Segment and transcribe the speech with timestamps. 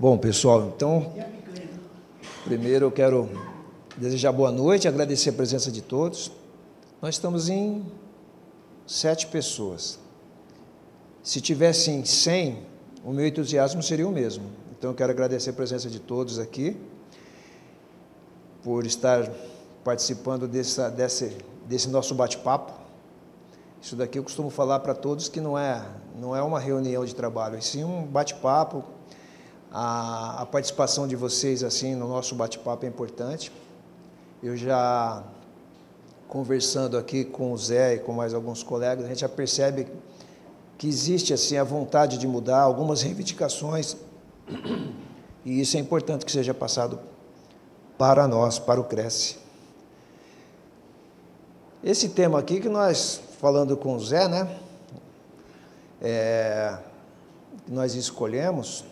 [0.00, 1.12] Bom, pessoal, então,
[2.42, 3.28] primeiro eu quero
[3.98, 6.32] desejar boa noite, agradecer a presença de todos.
[7.02, 7.84] Nós estamos em
[8.86, 9.98] sete pessoas.
[11.22, 12.62] Se tivessem cem,
[13.04, 14.46] o meu entusiasmo seria o mesmo.
[14.72, 16.78] Então, eu quero agradecer a presença de todos aqui,
[18.62, 19.30] por estar
[19.84, 21.36] participando dessa, desse,
[21.66, 22.72] desse nosso bate-papo.
[23.82, 25.84] Isso daqui eu costumo falar para todos que não é,
[26.18, 28.98] não é uma reunião de trabalho, e sim um bate-papo
[29.72, 33.52] a, a participação de vocês assim no nosso bate-papo é importante.
[34.42, 35.22] Eu já
[36.28, 39.88] conversando aqui com o Zé e com mais alguns colegas, a gente já percebe
[40.78, 43.96] que existe assim a vontade de mudar, algumas reivindicações,
[45.44, 47.00] e isso é importante que seja passado
[47.98, 49.38] para nós, para o Cresce.
[51.82, 54.48] Esse tema aqui que nós, falando com o Zé, né,
[56.00, 56.78] é,
[57.66, 58.84] nós escolhemos,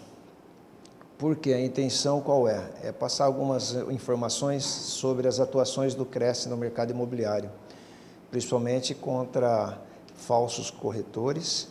[1.18, 2.62] porque a intenção qual é?
[2.82, 7.50] É passar algumas informações sobre as atuações do Cresce no mercado imobiliário,
[8.30, 9.76] principalmente contra
[10.14, 11.68] falsos corretores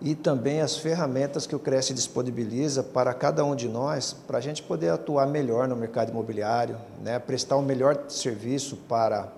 [0.00, 4.40] e também as ferramentas que o Cresce disponibiliza para cada um de nós, para a
[4.40, 7.18] gente poder atuar melhor no mercado imobiliário, né?
[7.18, 9.32] prestar o um melhor serviço para,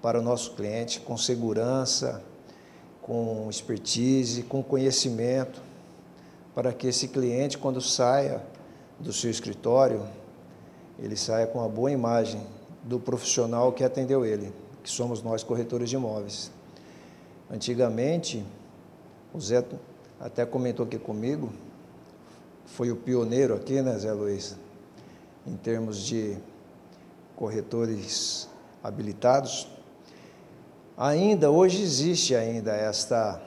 [0.00, 2.22] para o nosso cliente, com segurança,
[3.00, 5.60] com expertise, com conhecimento,
[6.54, 8.42] para que esse cliente, quando saia
[9.02, 10.06] do seu escritório,
[10.98, 12.40] ele saia com uma boa imagem
[12.84, 16.50] do profissional que atendeu ele, que somos nós corretores de imóveis.
[17.50, 18.44] Antigamente,
[19.34, 19.64] o Zé
[20.20, 21.52] até comentou aqui comigo,
[22.64, 24.56] foi o pioneiro aqui, né, Zé Luiz,
[25.46, 26.36] em termos de
[27.34, 28.48] corretores
[28.82, 29.66] habilitados.
[30.96, 33.42] Ainda hoje existe ainda esta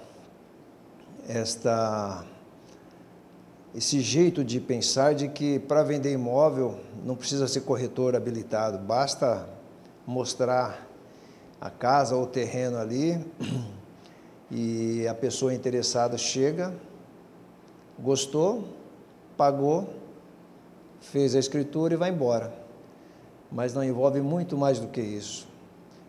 [1.27, 2.23] esta
[3.75, 9.49] esse jeito de pensar de que para vender imóvel não precisa ser corretor habilitado, basta
[10.07, 10.87] mostrar
[11.59, 13.19] a casa ou o terreno ali
[14.49, 16.73] e a pessoa interessada chega,
[17.99, 18.63] gostou,
[19.35, 19.89] pagou,
[21.01, 22.53] fez a escritura e vai embora.
[23.51, 25.47] Mas não envolve muito mais do que isso.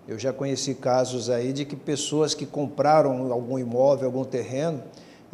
[0.07, 4.85] Eu já conheci casos aí de que pessoas que compraram algum imóvel, algum terreno,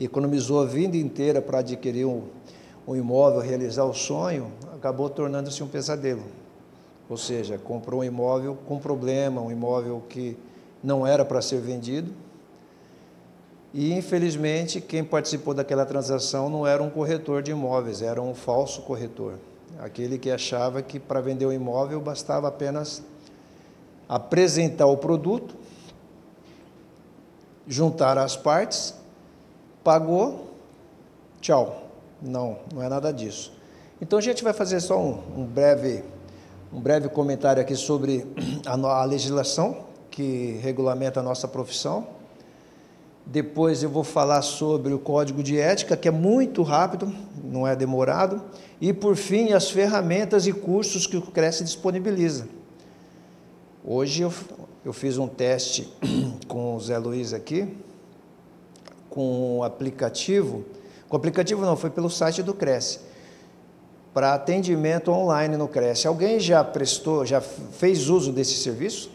[0.05, 2.23] economizou a vida inteira para adquirir um,
[2.87, 6.23] um imóvel, realizar o sonho, acabou tornando-se um pesadelo.
[7.09, 10.37] Ou seja, comprou um imóvel com problema, um imóvel que
[10.83, 12.13] não era para ser vendido.
[13.75, 18.83] E, infelizmente, quem participou daquela transação não era um corretor de imóveis, era um falso
[18.83, 19.35] corretor.
[19.79, 23.03] Aquele que achava que para vender o imóvel bastava apenas
[24.09, 25.55] apresentar o produto,
[27.67, 28.95] juntar as partes
[29.83, 30.51] pagou,
[31.41, 31.91] tchau.
[32.21, 33.53] Não, não é nada disso.
[34.01, 36.05] Então a gente vai fazer só um, um breve,
[36.73, 38.27] um breve comentário aqui sobre
[38.65, 42.07] a, a legislação que regulamenta a nossa profissão.
[43.25, 47.13] Depois eu vou falar sobre o código de ética, que é muito rápido,
[47.43, 48.43] não é demorado.
[48.81, 52.49] E por fim, as ferramentas e cursos que o Cresce disponibiliza.
[53.85, 54.33] Hoje eu,
[54.85, 55.93] eu fiz um teste
[56.47, 57.77] com o Zé Luiz aqui,
[59.13, 60.65] com o aplicativo,
[61.07, 62.99] com o aplicativo não, foi pelo site do Cresce,
[64.15, 66.07] para atendimento online no Cresce.
[66.07, 69.11] Alguém já prestou, já fez uso desse serviço?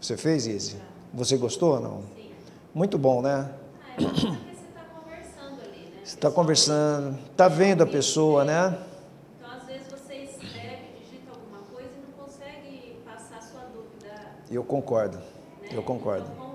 [0.00, 0.76] Você fez, Izzy?
[1.12, 1.98] Você gostou ou não?
[2.16, 2.30] Sim.
[2.74, 3.50] Muito bom, né?
[3.50, 6.00] Ah, é você está conversando ali, né?
[6.02, 8.78] Você está conversando, está vendo a pessoa, né?
[9.36, 14.14] Então, às vezes, você escreve, digita alguma coisa e não consegue passar a sua dúvida.
[14.50, 15.24] Eu concordo, né?
[15.72, 16.47] eu concordo.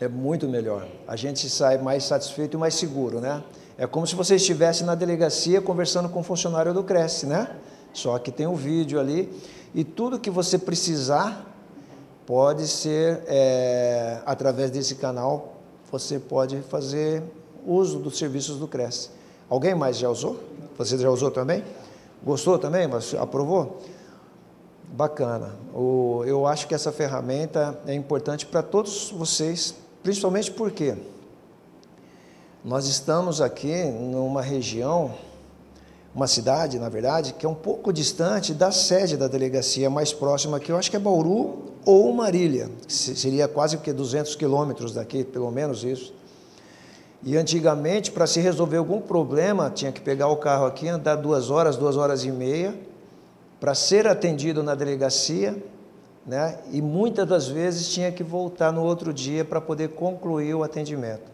[0.00, 0.88] É muito melhor.
[1.06, 3.42] A gente sai mais satisfeito e mais seguro, né?
[3.78, 7.56] É como se você estivesse na delegacia conversando com o funcionário do Cresce, né?
[7.92, 9.32] Só que tem um vídeo ali
[9.72, 11.46] e tudo que você precisar
[12.26, 15.54] pode ser é, através desse canal.
[15.92, 17.22] Você pode fazer
[17.64, 19.10] uso dos serviços do Cresce.
[19.48, 20.40] Alguém mais já usou?
[20.76, 21.62] Você já usou também?
[22.24, 22.88] Gostou também?
[22.88, 23.80] Mas aprovou?
[24.88, 25.54] Bacana.
[25.72, 30.94] O, eu acho que essa ferramenta é importante para todos vocês Principalmente porque
[32.62, 35.14] nós estamos aqui numa região,
[36.14, 40.58] uma cidade, na verdade, que é um pouco distante da sede da delegacia mais próxima
[40.58, 45.24] aqui, eu acho que é Bauru ou Marília, que seria quase que 200 quilômetros daqui,
[45.24, 46.12] pelo menos isso.
[47.22, 51.48] E antigamente, para se resolver algum problema, tinha que pegar o carro aqui, andar duas
[51.48, 52.78] horas, duas horas e meia,
[53.58, 55.56] para ser atendido na delegacia,
[56.26, 56.58] né?
[56.70, 61.32] e muitas das vezes tinha que voltar no outro dia para poder concluir o atendimento.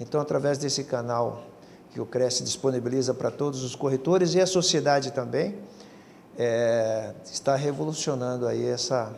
[0.00, 1.44] Então, através desse canal
[1.92, 5.54] que o Cresce disponibiliza para todos os corretores e a sociedade também,
[6.36, 9.12] é, está revolucionando aí essa,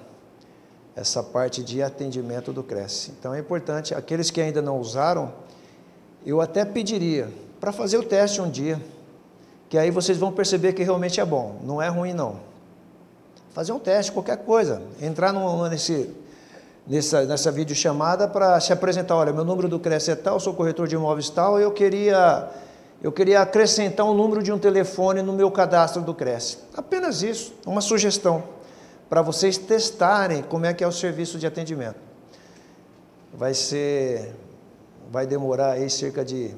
[0.95, 3.13] essa parte de atendimento do Cresce.
[3.19, 5.33] Então é importante, aqueles que ainda não usaram,
[6.25, 8.81] eu até pediria para fazer o teste um dia,
[9.69, 12.41] que aí vocês vão perceber que realmente é bom, não é ruim não.
[13.57, 15.33] Fazer um teste, qualquer coisa, entrar
[15.71, 16.15] nesse,
[16.87, 20.87] nessa, nessa videochamada para se apresentar, olha, meu número do Cresce é tal, sou corretor
[20.87, 22.51] de imóveis tal, eu queria
[23.03, 26.59] eu queria acrescentar o um número de um telefone no meu cadastro do Cresce.
[26.77, 28.45] Apenas isso, uma sugestão
[29.09, 31.97] para vocês testarem como é que é o serviço de atendimento.
[33.33, 34.35] Vai ser,
[35.11, 36.55] vai demorar aí cerca de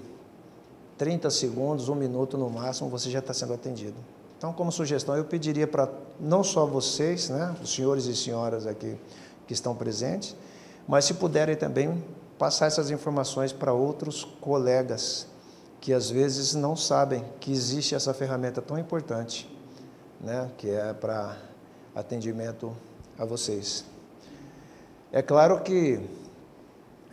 [0.96, 4.17] 30 segundos, um minuto no máximo, você já está sendo atendido.
[4.38, 5.90] Então, como sugestão, eu pediria para
[6.20, 8.96] não só vocês, né, os senhores e senhoras aqui
[9.48, 10.36] que estão presentes,
[10.86, 12.02] mas se puderem também
[12.38, 15.26] passar essas informações para outros colegas
[15.80, 19.50] que às vezes não sabem que existe essa ferramenta tão importante,
[20.20, 21.36] né, que é para
[21.92, 22.72] atendimento
[23.18, 23.84] a vocês.
[25.10, 26.00] É claro que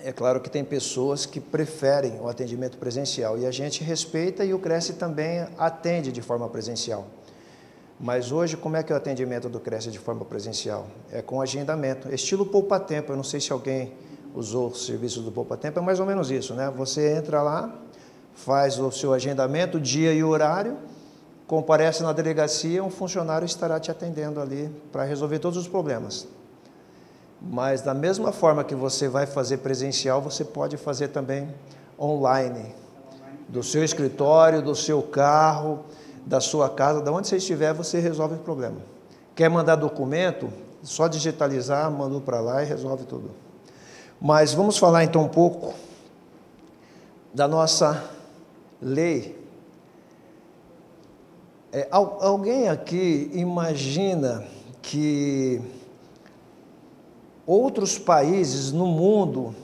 [0.04, 4.54] é claro que tem pessoas que preferem o atendimento presencial e a gente respeita e
[4.54, 7.08] o Cresce também atende de forma presencial.
[8.00, 10.88] Mas hoje, como é que é o atendimento do Cresce de forma presencial?
[11.12, 13.14] É com agendamento, estilo poupa-tempo.
[13.14, 13.94] Eu não sei se alguém
[14.34, 16.72] usou o serviço do poupa-tempo, é mais ou menos isso, né?
[16.76, 17.74] Você entra lá,
[18.34, 20.78] faz o seu agendamento, dia e horário,
[21.48, 26.28] comparece na delegacia, um funcionário estará te atendendo ali para resolver todos os problemas.
[27.42, 31.54] Mas da mesma forma que você vai fazer presencial, você pode fazer também
[32.00, 32.74] online,
[33.48, 35.86] do seu escritório, do seu carro,
[36.26, 38.78] da sua casa, de onde você estiver, você resolve o problema.
[39.36, 40.50] Quer mandar documento?
[40.82, 43.32] Só digitalizar, mandou para lá e resolve tudo.
[44.20, 45.74] Mas vamos falar então um pouco
[47.34, 48.04] da nossa
[48.82, 49.38] lei.
[51.72, 54.46] É, alguém aqui imagina
[54.82, 55.62] que
[57.46, 59.56] outros países no mundo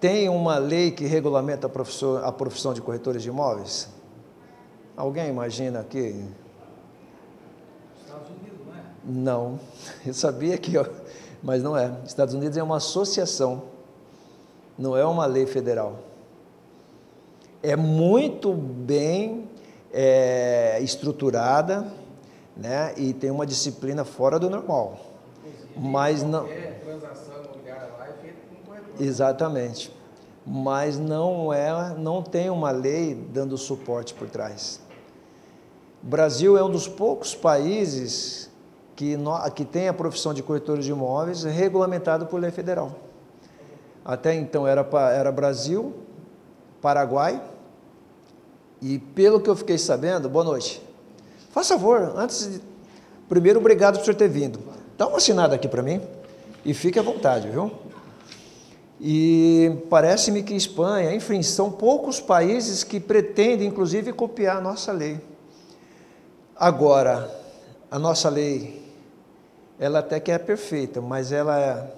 [0.00, 3.88] têm uma lei que regulamenta a profissão, a profissão de corretores de imóveis?
[4.96, 6.24] Alguém imagina aqui?
[8.04, 8.82] Estados Unidos, não é?
[9.04, 9.60] Não,
[10.06, 10.72] eu sabia que,
[11.42, 11.92] mas não é.
[12.06, 13.62] Estados Unidos é uma associação,
[14.78, 15.98] não é uma lei federal
[17.64, 19.48] é muito bem
[19.90, 21.90] é, estruturada,
[22.54, 22.92] né?
[22.98, 25.00] E tem uma disciplina fora do normal.
[25.76, 26.46] Mas não.
[26.46, 29.02] transação imobiliária lá é.
[29.02, 29.92] Exatamente.
[30.46, 34.80] Mas não é, não tem uma lei dando suporte por trás.
[36.02, 38.50] O Brasil é um dos poucos países
[38.94, 42.92] que, no, que tem a profissão de corretores de imóveis regulamentado por lei federal.
[44.04, 45.94] Até então era, era Brasil,
[46.82, 47.42] Paraguai,
[48.82, 50.82] e pelo que eu fiquei sabendo, boa noite.
[51.50, 52.60] Faz favor, antes de.
[53.28, 54.58] Primeiro, obrigado por ter vindo.
[54.96, 56.00] Dá uma assinada aqui para mim
[56.64, 57.70] e fique à vontade, viu?
[59.00, 65.20] E parece-me que Espanha, enfim, são poucos países que pretendem, inclusive, copiar a nossa lei.
[66.56, 67.28] Agora,
[67.90, 68.82] a nossa lei,
[69.78, 71.92] ela até que é perfeita, mas ela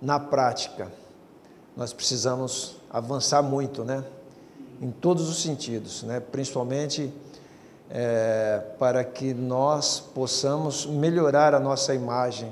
[0.00, 0.90] na prática,
[1.76, 4.02] nós precisamos avançar muito, né?
[4.80, 6.18] em todos os sentidos, né?
[6.18, 7.12] principalmente
[7.94, 12.50] é, para que nós possamos melhorar a nossa imagem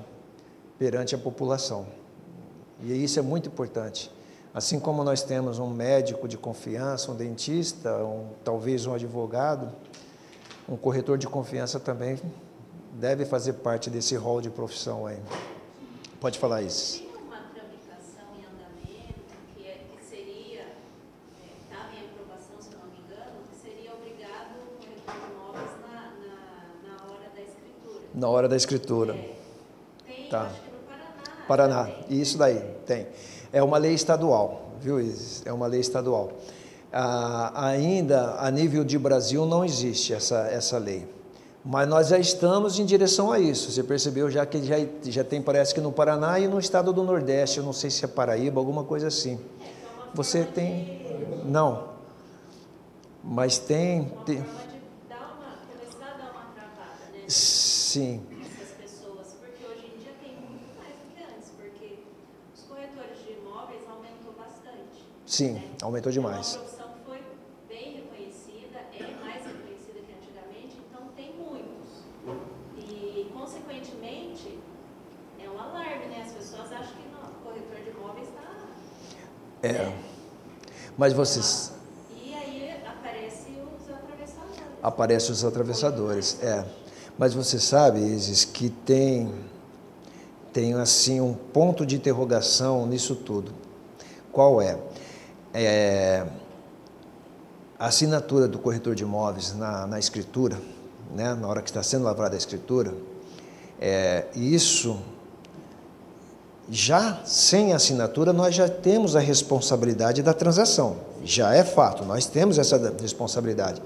[0.79, 1.87] perante a população.
[2.83, 4.13] E isso é muito importante.
[4.53, 9.73] Assim como nós temos um médico de confiança, um dentista, um, talvez um advogado,
[10.69, 12.19] um corretor de confiança também
[12.93, 15.19] deve fazer parte desse rol de profissão aí.
[16.21, 17.10] Pode falar isso.
[28.21, 29.15] Na hora da escritura.
[30.07, 30.53] Tem, tá.
[31.49, 31.87] Paraná.
[31.87, 33.07] Paraná, isso daí, tem.
[33.51, 35.43] É uma lei estadual, viu, Isis?
[35.47, 36.31] É uma lei estadual.
[36.93, 41.09] Ah, ainda a nível de Brasil não existe essa, essa lei.
[41.65, 43.73] Mas nós já estamos em direção a isso.
[43.73, 47.03] Você percebeu já que já, já tem, parece que no Paraná e no estado do
[47.03, 49.41] Nordeste, eu não sei se é Paraíba, alguma coisa assim.
[50.13, 51.07] Você tem.
[51.47, 51.89] Não.
[53.25, 54.13] Mas tem.
[54.27, 54.45] tem...
[57.31, 58.27] Sim.
[58.43, 62.03] Essas pessoas, porque hoje em dia tem muito mais do que antes, porque
[62.53, 65.07] os corretores de imóveis aumentou bastante.
[65.25, 65.71] Sim, né?
[65.81, 66.57] aumentou demais.
[66.57, 67.23] Então, a profissão foi
[67.69, 72.03] bem reconhecida, é mais reconhecida que antigamente, então tem muitos.
[72.77, 74.59] E, consequentemente,
[75.39, 76.25] é um alarme, né?
[76.27, 78.67] As pessoas acham que não, o corretor de imóveis está.
[79.63, 79.73] É.
[79.87, 80.03] Né?
[80.99, 81.75] Mas vocês.
[82.11, 82.91] E aí a
[84.83, 86.65] Aparecem os atravessadores, é.
[87.21, 89.31] Mas você sabe, Isis, que tem,
[90.55, 93.53] tem assim um ponto de interrogação nisso tudo.
[94.33, 94.79] Qual é?
[95.53, 96.27] é
[97.79, 100.59] a assinatura do corretor de imóveis na, na escritura,
[101.15, 102.95] né, na hora que está sendo lavrada a escritura,
[103.79, 104.99] é, isso
[106.71, 110.97] já sem assinatura nós já temos a responsabilidade da transação.
[111.23, 113.83] Já é fato, nós temos essa responsabilidade.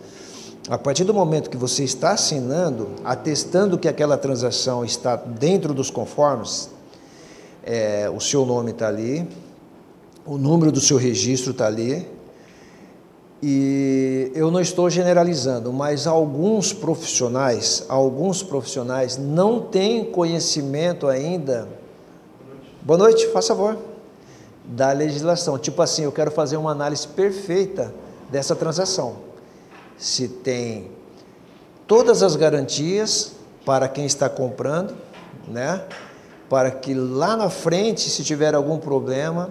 [0.66, 5.90] A partir do momento que você está assinando, atestando que aquela transação está dentro dos
[5.90, 6.71] conformes,
[7.62, 9.28] é, o seu nome está ali,
[10.25, 12.09] o número do seu registro está ali,
[13.42, 21.68] e eu não estou generalizando, mas alguns profissionais, alguns profissionais não têm conhecimento ainda.
[22.80, 23.76] Boa noite, faça favor.
[24.64, 25.59] Da legislação.
[25.59, 27.92] Tipo assim, eu quero fazer uma análise perfeita
[28.30, 29.33] dessa transação.
[29.96, 30.90] Se tem
[31.86, 33.32] todas as garantias
[33.64, 34.94] para quem está comprando,
[35.48, 35.84] né?
[36.48, 39.50] Para que lá na frente, se tiver algum problema,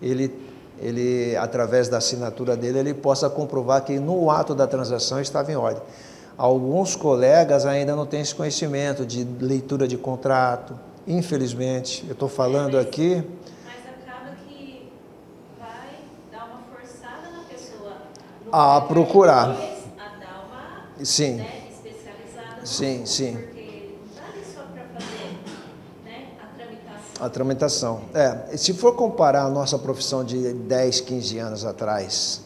[0.00, 0.32] ele
[0.80, 5.56] ele, através da assinatura dele, ele possa comprovar que no ato da transação estava em
[5.56, 5.82] ordem.
[6.38, 10.74] Alguns colegas ainda não têm esse conhecimento de leitura de contrato,
[11.06, 12.02] infelizmente.
[12.06, 13.22] Eu estou falando aqui.
[13.62, 14.90] Mas acaba que
[15.58, 15.98] vai
[16.32, 17.92] dar uma forçada na pessoa
[18.52, 19.50] a procurar.
[19.50, 19.52] A
[20.18, 21.34] dar uma sim.
[21.34, 22.66] Né, especializada.
[22.66, 23.38] Sim, sim.
[27.20, 28.00] A tramitação.
[28.14, 32.40] É, se for comparar a nossa profissão de 10, 15 anos atrás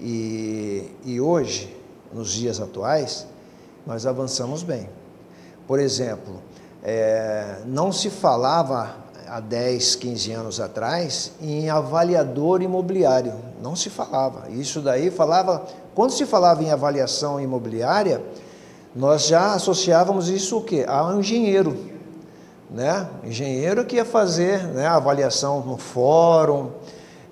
[0.00, 1.76] e, e hoje,
[2.12, 3.28] nos dias atuais,
[3.86, 4.90] nós avançamos bem.
[5.68, 6.42] Por exemplo,
[6.82, 8.96] é, não se falava
[9.28, 13.34] há 10, 15 anos atrás em avaliador imobiliário.
[13.62, 14.50] Não se falava.
[14.50, 15.64] Isso daí falava.
[15.94, 18.22] Quando se falava em avaliação imobiliária,
[18.94, 20.84] nós já associávamos isso o quê?
[20.86, 21.98] A um engenheiro
[22.70, 23.08] né?
[23.24, 26.70] Engenheiro que ia fazer né, avaliação no fórum,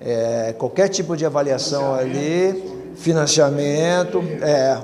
[0.00, 4.22] é, qualquer tipo de avaliação ali, financiamento.
[4.40, 4.82] É.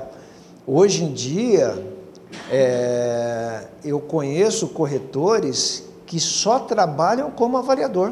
[0.65, 1.75] Hoje em dia,
[2.51, 8.11] é, eu conheço corretores que só trabalham como avaliador.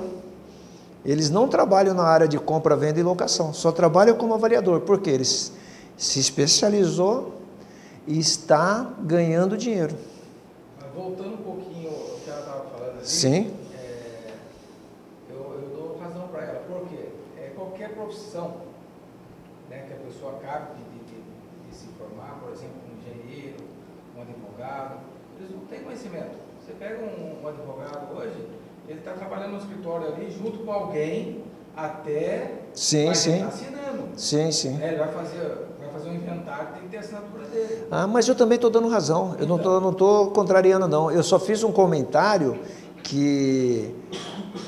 [1.04, 5.10] Eles não trabalham na área de compra, venda e locação, só trabalham como avaliador, porque
[5.10, 5.52] eles
[5.98, 7.34] se especializou
[8.08, 9.96] e está ganhando dinheiro.
[10.96, 11.72] Voltando um pouquinho
[13.04, 13.52] Sim.
[13.74, 14.34] É,
[15.30, 18.58] eu, eu, dou razão para ela, porque é, qualquer profissão
[19.70, 21.22] né, que a pessoa acabe de, de,
[21.68, 23.58] de, se formar, por exemplo, um engenheiro,
[24.16, 25.00] um advogado,
[25.40, 26.51] eles não têm conhecimento.
[26.64, 28.46] Você pega um, um advogado hoje,
[28.88, 31.44] ele está trabalhando no escritório ali junto com alguém
[31.76, 33.42] até sim, sim.
[33.42, 34.04] assinando.
[34.16, 34.80] Sim, sim.
[34.80, 37.88] É, ele vai fazer, vai fazer um inventário, tem que ter a assinatura dele.
[37.90, 39.36] Ah, mas eu também estou dando razão.
[39.40, 39.80] Eu então.
[39.80, 41.10] não estou contrariando, não.
[41.10, 42.60] Eu só fiz um comentário
[43.02, 43.96] que,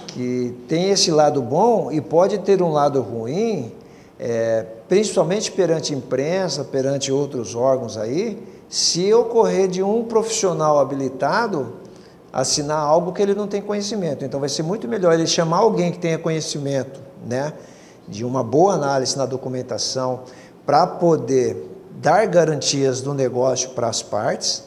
[0.07, 3.71] que tem esse lado bom e pode ter um lado ruim,
[4.19, 11.82] é, principalmente perante imprensa, perante outros órgãos aí, se ocorrer de um profissional habilitado
[12.33, 14.25] assinar algo que ele não tem conhecimento.
[14.25, 17.53] Então vai ser muito melhor ele chamar alguém que tenha conhecimento, né,
[18.07, 20.21] de uma boa análise na documentação
[20.65, 21.69] para poder
[22.01, 24.63] dar garantias do negócio para as partes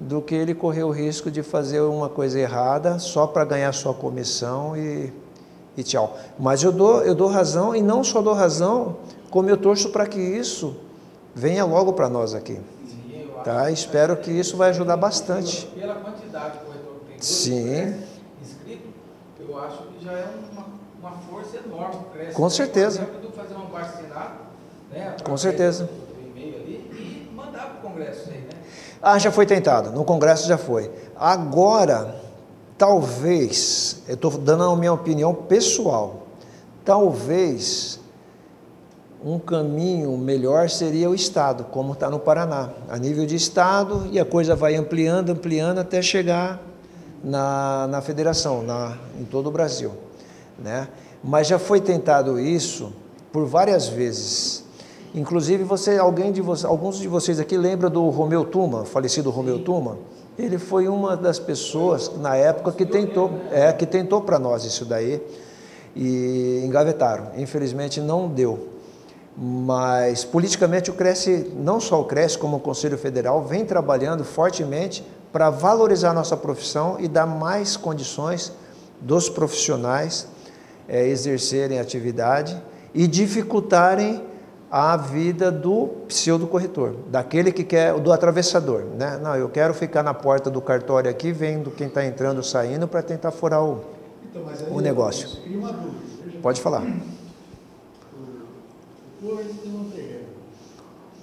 [0.00, 3.94] do que ele correr o risco de fazer uma coisa errada só para ganhar sua
[3.94, 5.12] comissão e,
[5.76, 6.18] e tchau.
[6.38, 8.96] Mas eu dou, eu dou razão e não só dou razão,
[9.30, 10.76] como eu torço para que isso
[11.34, 12.58] venha logo para nós aqui.
[13.44, 13.70] Tá?
[13.70, 15.66] Espero que isso vai ajudar bastante.
[15.66, 17.94] Pela quantidade que o reitor tem Sim.
[18.42, 18.88] inscrito,
[19.40, 20.66] eu acho que já é uma,
[21.00, 22.04] uma força enorme.
[22.12, 23.00] Cresce Com certeza.
[23.00, 23.94] Exemplo, fazer um baixo
[24.92, 25.84] né, Com certeza.
[25.84, 28.48] Do e-mail ali e mandar para o Congresso aí, né?
[29.02, 30.90] Ah, já foi tentado, no Congresso já foi.
[31.16, 32.14] Agora,
[32.76, 36.26] talvez, eu estou dando a minha opinião pessoal,
[36.84, 38.00] talvez
[39.24, 44.20] um caminho melhor seria o Estado, como está no Paraná, a nível de Estado, e
[44.20, 46.73] a coisa vai ampliando, ampliando até chegar
[47.24, 49.92] na, na federação, na, em todo o Brasil.
[50.58, 50.86] Né?
[51.22, 52.92] Mas já foi tentado isso
[53.32, 54.64] por várias vezes
[55.14, 59.60] Inclusive, você, alguém de você, alguns de vocês aqui lembra do Romeu Tuma, falecido Romeu
[59.60, 59.96] Tuma?
[60.36, 64.84] Ele foi uma das pessoas na época que tentou, é, que tentou para nós isso
[64.84, 65.22] daí
[65.94, 67.28] e engavetaram.
[67.36, 68.70] Infelizmente não deu.
[69.36, 75.04] Mas politicamente o Cresce, não só o Cresce, como o Conselho Federal, vem trabalhando fortemente
[75.34, 78.52] para valorizar a nossa profissão e dar mais condições
[79.00, 80.28] dos profissionais
[80.86, 82.56] é, exercerem atividade
[82.94, 84.22] e dificultarem
[84.70, 89.18] a vida do pseudo corretor, daquele que quer, do atravessador, né?
[89.20, 93.02] Não, eu quero ficar na porta do cartório aqui, vendo quem está entrando, saindo, para
[93.02, 93.82] tentar furar o,
[94.30, 95.28] então, o negócio.
[95.28, 96.38] Dúvida.
[96.40, 96.82] Pode falar.
[99.20, 100.28] O, o tem um terreno.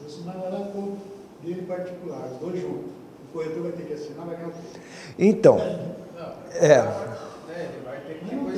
[0.06, 0.98] Você vai lá com
[1.42, 3.01] dele particular, dois juntos.
[3.32, 4.52] O corretor vai ter que assinar, vai ganhar
[5.18, 6.66] Então, é.
[6.66, 6.80] é.
[7.48, 8.52] Ele vai ter que não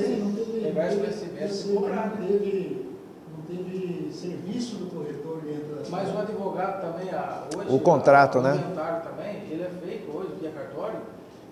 [3.46, 7.08] teve, serviço do corretor dentro da Mas o advogado também,
[7.56, 8.53] hoje, o contrato, o né?
[9.03, 10.98] também, ele é feito hoje via cartório.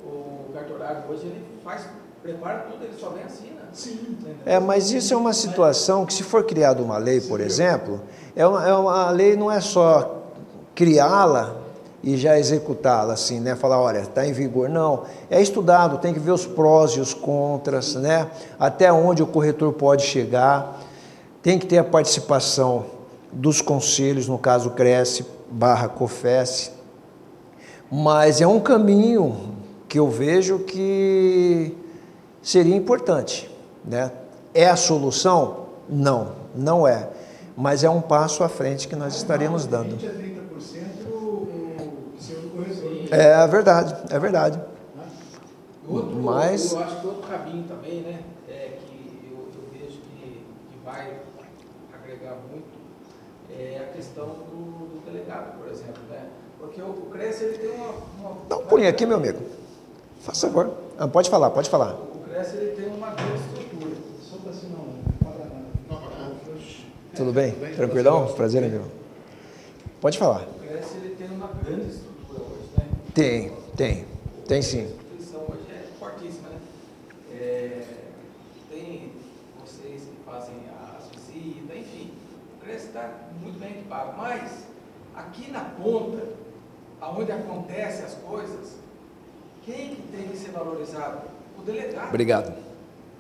[0.03, 1.87] O cartorário hoje ele faz,
[2.23, 3.61] prepara tudo, ele só vem assina.
[3.71, 4.17] Sim.
[4.47, 8.01] É, mas isso é uma situação que se for criada uma lei, por exemplo,
[8.35, 10.23] é uma, é uma a lei não é só
[10.73, 11.60] criá-la
[12.03, 13.55] e já executá-la assim, né?
[13.55, 14.67] Falar, olha, está em vigor.
[14.67, 18.27] Não, é estudado, tem que ver os prós e os contras, né?
[18.59, 20.79] Até onde o corretor pode chegar.
[21.43, 22.85] Tem que ter a participação
[23.31, 26.71] dos conselhos, no caso Cresce barra COFES.
[27.91, 29.55] Mas é um caminho
[29.87, 31.75] que eu vejo que
[32.41, 33.49] seria importante,
[33.83, 34.11] né?
[34.53, 35.67] É a solução?
[35.89, 37.09] Não, não é.
[37.55, 39.97] Mas é um passo à frente que nós estaremos dando.
[43.11, 44.61] É verdade, é verdade.
[45.85, 46.71] Outro, Mas...
[46.71, 51.17] Eu acho que outro caminho também, né, é, que eu, eu vejo que, que, vai
[51.93, 52.71] agregar muito,
[53.49, 56.29] é a questão do, do delegado, por exemplo, né?
[56.57, 57.89] Porque o, o Cresce, ele tem uma...
[58.19, 59.39] uma Dá um pulinho aqui, meu amigo.
[60.21, 60.71] Faça favor.
[60.97, 61.95] Ah, pode falar, pode falar.
[61.95, 63.95] O Cresce, ele tem uma grande estrutura.
[64.21, 65.01] Só para assim, não...
[67.13, 67.51] Tudo bem?
[67.75, 68.27] Tranquilão?
[68.27, 68.85] Prazer, amigo.
[69.99, 70.43] Pode falar.
[70.43, 72.10] O Cresce, ele tem uma grande estrutura
[73.13, 74.05] tem, tem,
[74.47, 74.79] tem sim.
[74.79, 76.59] A instituição hoje é fortíssima, né?
[77.33, 77.83] É,
[78.69, 79.11] tem
[79.59, 80.55] vocês que fazem
[80.95, 82.11] as visitas, enfim,
[82.55, 83.09] o CRES está
[83.41, 84.65] muito bem equipado, mas
[85.15, 86.25] aqui na ponta,
[86.99, 88.77] aonde acontecem as coisas,
[89.65, 91.27] quem que tem que ser valorizado?
[91.57, 92.09] O delegado.
[92.09, 92.53] Obrigado.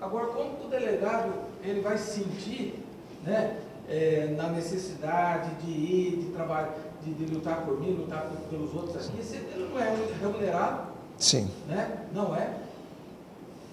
[0.01, 1.31] Agora, como o delegado
[1.63, 2.83] ele vai sentir
[3.23, 8.37] né, é, na necessidade de ir, de trabalhar, de, de lutar por mim, lutar por,
[8.49, 10.81] pelos outros aqui, ele não é remunerado.
[11.17, 11.47] Sim.
[11.67, 11.89] Né?
[12.13, 12.49] Não é.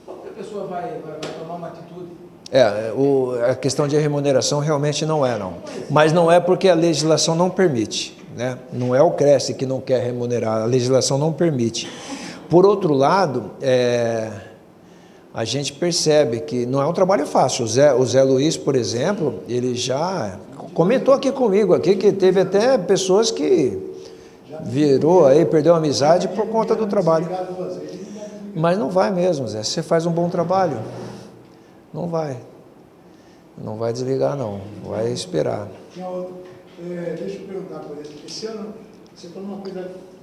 [0.04, 2.08] Como que a pessoa vai, vai, vai tomar uma atitude?
[2.50, 5.54] É, o, a questão de remuneração realmente não é, não.
[5.90, 8.16] Mas não é porque a legislação não permite.
[8.34, 8.58] Né?
[8.72, 11.90] Não é o Cresce que não quer remunerar, a legislação não permite.
[12.48, 14.30] Por outro lado, é,
[15.34, 17.64] a gente percebe que não é um trabalho fácil.
[17.64, 20.38] O Zé, o Zé Luiz, por exemplo, ele já
[20.78, 23.76] comentou aqui comigo aqui que teve até pessoas que
[24.62, 27.26] virou aí, perdeu a amizade por conta do trabalho.
[28.54, 29.64] Mas não vai mesmo, Zé.
[29.64, 30.78] Você faz um bom trabalho.
[31.92, 32.36] Não vai.
[33.60, 34.60] Não vai desligar, não.
[34.84, 35.66] Vai esperar.
[35.96, 38.22] É, deixa eu perguntar por ele.
[38.24, 38.72] Esse ano,
[39.12, 39.80] você falou uma coisa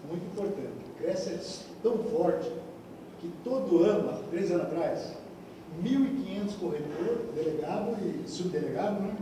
[0.09, 0.71] muito importante.
[0.97, 1.39] Cresce é
[1.83, 2.49] tão forte
[3.19, 4.99] que todo ano, três anos atrás,
[5.83, 9.15] 1.500 corretores, delegado e subdelegado, né?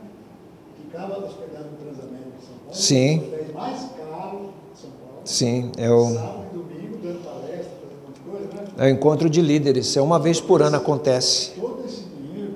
[0.93, 2.75] Ficava hospedado no Transamérica de São Paulo.
[2.75, 3.17] Sim.
[3.17, 5.21] O hotel mais caro de São Paulo.
[5.25, 6.13] Sim, é o.
[6.13, 8.67] Sábado e domingo, dando palestra, fazendo um monte de coisa, né?
[8.77, 11.51] É o encontro de líderes, é uma vez por ano acontece.
[11.60, 12.53] Todo esse dinheiro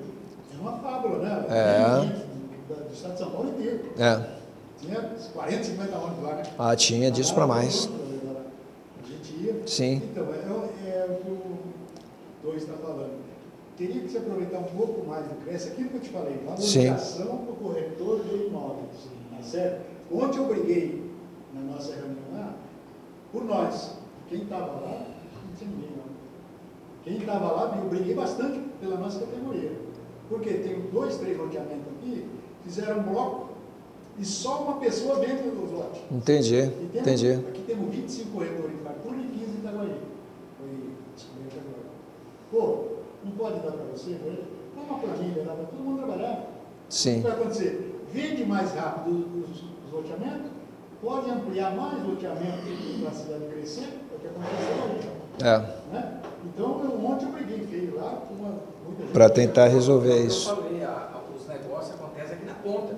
[0.54, 1.46] é uma fábula, né?
[1.50, 2.22] É.
[2.68, 3.80] Do estado de São Paulo inteiro.
[3.98, 4.38] É.
[4.80, 6.42] Tinha 40, 50 ônibus lá, né?
[6.56, 7.90] Ah, tinha disso para mais.
[9.02, 9.62] A gente ia.
[9.66, 10.00] Sim.
[10.12, 11.58] Então, é, é o que o
[12.44, 13.18] dois está falando
[13.78, 17.36] teria que se aproveitar um pouco mais do Cresce, aquilo que eu te falei, valorização
[17.44, 19.08] do corretor de imóveis.
[19.30, 19.86] Tá certo?
[20.12, 21.10] Ontem eu briguei
[21.54, 22.56] na nossa reunião lá,
[23.32, 23.96] por nós.
[24.28, 25.06] Quem estava lá,
[25.46, 26.08] não tinha ninguém não.
[27.04, 29.72] Quem estava lá, eu briguei bastante pela nossa categoria.
[30.28, 32.26] Porque tem dois, três loteamentos aqui,
[32.64, 33.48] fizeram um bloco
[34.18, 36.02] e só uma pessoa dentro dos lotes.
[36.10, 37.32] Entendi, temos, entendi.
[37.48, 39.96] Aqui temos 25 corretores em Fartura e 15 em Itaguaí.
[40.58, 40.68] Foi
[41.14, 41.88] descoberto agora.
[42.50, 42.97] Pô,
[43.28, 44.38] não pode dar para você, né?
[44.74, 46.46] dá uma planilha, dá para todo mundo trabalhar.
[46.88, 47.12] Sim.
[47.12, 48.04] O que vai acontecer?
[48.12, 50.50] Vende mais rápido os, os loteamentos,
[51.02, 52.62] pode ampliar mais loteamento
[53.00, 55.18] para a cidade crescer, é o que aconteceu ali.
[55.40, 55.92] É.
[55.92, 56.20] Né?
[56.46, 58.54] Então, eu, ontem eu briguei feio lá com uma
[59.12, 60.48] Para tentar resolver isso.
[60.48, 62.94] Eu falei, a, a, os negócios acontecem aqui na ponta.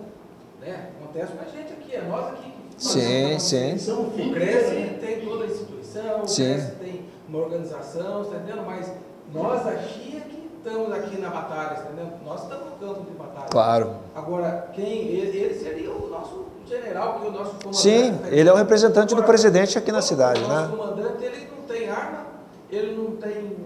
[0.61, 0.91] Né?
[1.01, 2.53] Acontece com a gente aqui, é nós aqui.
[2.77, 3.93] Sim, sim.
[3.93, 6.23] O Cresce tem toda a instituição, o.
[6.23, 8.65] Cresce tem uma organização, está entendendo?
[8.65, 8.91] Mas
[9.33, 12.09] nós aqui é que estamos aqui na batalha, entendeu?
[12.25, 13.47] Nós estamos no campo de batalha.
[13.49, 13.95] Claro.
[14.15, 17.77] Agora, quem ele, ele seria o nosso general, que o nosso comandante.
[17.77, 20.69] Sim, ele é o representante do presidente aqui na cidade, o né?
[20.73, 22.27] O comandante ele não tem arma,
[22.71, 23.57] ele não tem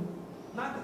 [0.54, 0.74] nada.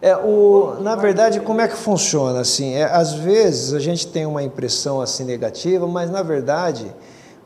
[0.00, 2.74] É, o, na verdade, como é que funciona assim?
[2.74, 6.94] É, às vezes a gente tem uma impressão assim negativa, mas na verdade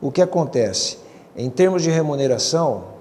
[0.01, 0.99] o que acontece?
[1.35, 2.92] Em termos de remuneração,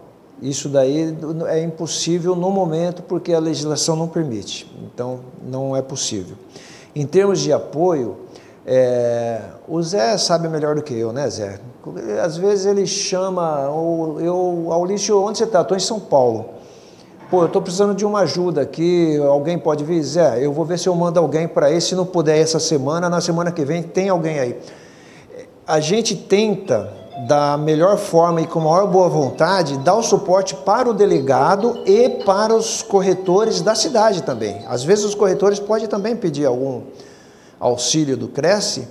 [0.43, 4.69] isso daí é impossível no momento porque a legislação não permite.
[4.93, 6.37] Então não é possível.
[6.95, 8.17] Em termos de apoio,
[8.67, 11.61] é, o Zé sabe melhor do que eu, né, Zé?
[12.23, 15.63] Às vezes ele chama, ou eu, Aulício, onde você está?
[15.63, 16.47] Estou em São Paulo.
[17.31, 20.03] Pô, eu estou precisando de uma ajuda aqui, alguém pode vir?
[20.03, 23.09] Zé, eu vou ver se eu mando alguém para aí, se não puder essa semana,
[23.09, 24.59] na semana que vem tem alguém aí.
[25.67, 26.93] A gente tenta,
[27.27, 32.09] da melhor forma e com maior boa vontade, dar o suporte para o delegado e
[32.25, 34.65] para os corretores da cidade também.
[34.67, 36.83] Às vezes os corretores podem também pedir algum
[37.61, 38.89] auxílio do Cresce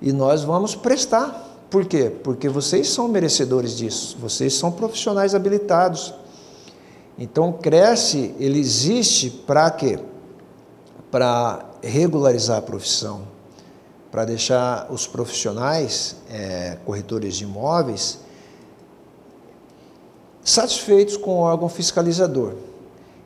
[0.00, 1.50] e nós vamos prestar.
[1.70, 2.12] Por quê?
[2.22, 6.12] Porque vocês são merecedores disso, vocês são profissionais habilitados.
[7.18, 9.98] Então, o Cresce, ele existe para quê?
[11.10, 13.31] Para regularizar a profissão,
[14.12, 18.18] para deixar os profissionais, é, corretores de imóveis,
[20.44, 22.52] satisfeitos com o órgão fiscalizador.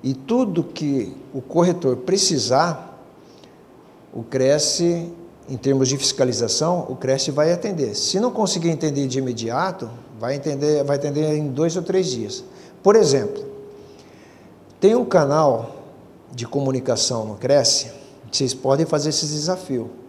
[0.00, 3.02] E tudo que o corretor precisar,
[4.14, 5.12] o Cresce,
[5.48, 7.96] em termos de fiscalização, o Cresce vai atender.
[7.96, 12.44] Se não conseguir entender de imediato, vai entender, vai atender em dois ou três dias.
[12.80, 13.44] Por exemplo,
[14.78, 15.82] tem um canal
[16.32, 17.90] de comunicação no Cresce,
[18.30, 20.05] vocês podem fazer esse desafio.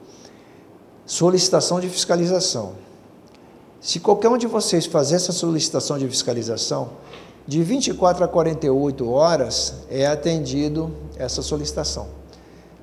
[1.07, 2.73] Solicitação de fiscalização.
[3.81, 6.89] Se qualquer um de vocês fazer essa solicitação de fiscalização,
[7.47, 12.07] de 24 a 48 horas é atendido essa solicitação.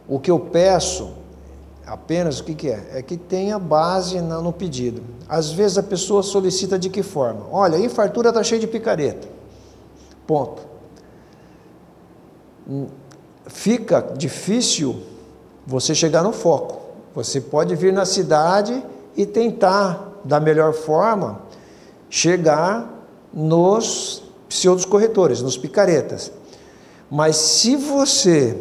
[0.08, 1.12] O que eu peço
[1.86, 2.92] apenas o que, que é?
[2.94, 5.02] É que tenha base no pedido.
[5.28, 7.46] Às vezes a pessoa solicita de que forma?
[7.52, 9.28] Olha, a fartura está cheia de picareta.
[10.26, 10.74] Ponto
[13.46, 15.02] fica difícil
[15.66, 16.83] você chegar no foco.
[17.14, 18.82] Você pode vir na cidade
[19.16, 21.40] e tentar, da melhor forma,
[22.10, 26.32] chegar nos pseudos corretores, nos picaretas.
[27.10, 28.56] Mas se você,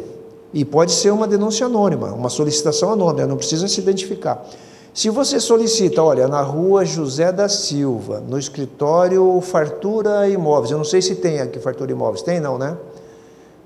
[0.52, 4.46] e pode ser uma denúncia anônima, uma solicitação anônima, não precisa se identificar.
[4.92, 10.84] Se você solicita, olha, na rua José da Silva, no escritório Fartura Imóveis, eu não
[10.84, 12.76] sei se tem aqui Fartura Imóveis, tem não, né?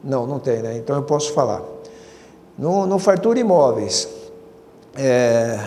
[0.03, 0.79] Não, não tem, né?
[0.79, 1.63] Então eu posso falar.
[2.57, 4.09] No, no Fartura Imóveis,
[4.99, 5.61] é,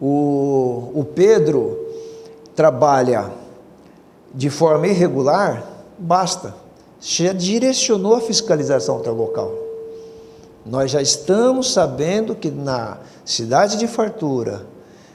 [0.00, 1.76] o, o Pedro
[2.54, 3.32] trabalha
[4.32, 5.64] de forma irregular,
[5.98, 6.54] basta.
[7.00, 9.52] Já direcionou a fiscalização para o local.
[10.64, 14.64] Nós já estamos sabendo que na cidade de Fartura,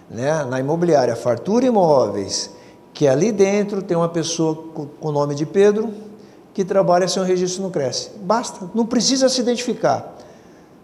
[0.09, 2.49] né, na imobiliária Fartura Imóveis,
[2.93, 5.93] que ali dentro tem uma pessoa com o nome de Pedro,
[6.53, 8.09] que trabalha sem o registro no Cresce.
[8.21, 10.17] Basta, não precisa se identificar.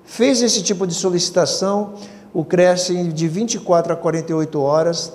[0.05, 1.93] Fez esse tipo de solicitação,
[2.33, 5.13] o Cresce de 24 a 48 horas,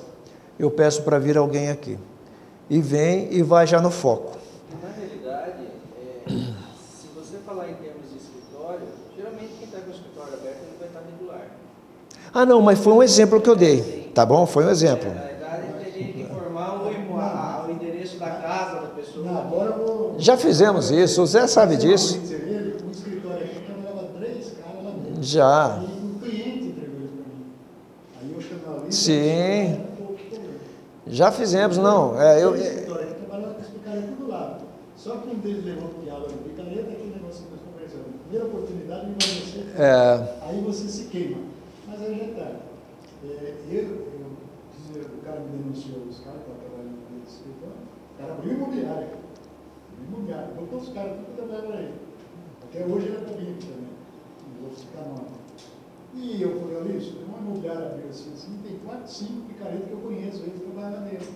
[0.59, 1.99] eu peço para vir alguém aqui.
[2.71, 4.37] E vem e vai já no foco.
[4.83, 5.65] Na realidade,
[5.97, 10.59] é, se você falar em termos de escritório, geralmente quem está com o escritório aberto
[10.63, 11.47] ele vai estar regular.
[12.33, 14.13] Ah, não, mas foi um exemplo que eu dei.
[14.15, 14.47] Tá bom?
[14.47, 15.09] Foi um exemplo.
[15.09, 15.29] É,
[20.19, 22.21] Já fizemos isso, o Zé sabe disso.
[25.21, 25.81] Já.
[28.91, 29.85] Sim.
[31.07, 32.21] Já fizemos, não.
[32.21, 32.55] É, eu,
[34.97, 38.21] Só que um deles levou piada no picareta, aquele negócio que nós conversamos.
[38.23, 39.65] Primeira oportunidade, me você.
[39.81, 40.39] É.
[40.43, 41.39] Aí você se queima.
[41.87, 42.51] Mas aí já está.
[43.25, 47.77] É, eu, eu, o cara me denunciou, os caras que trabalhando no escritório,
[48.15, 49.19] o cara abriu imobiliária
[50.07, 50.55] imobiliário.
[50.55, 51.95] Botou os caras tudo trabalhando aí.
[52.65, 53.89] Até hoje ele é comigo também,
[54.53, 55.48] nos outros canais.
[56.15, 59.87] E eu falei, olha isso, tem uma imobiliária abriu assim, assim, tem quatro, cinco picaretas
[59.87, 61.29] que eu conheço, eles trabalham lá dentro.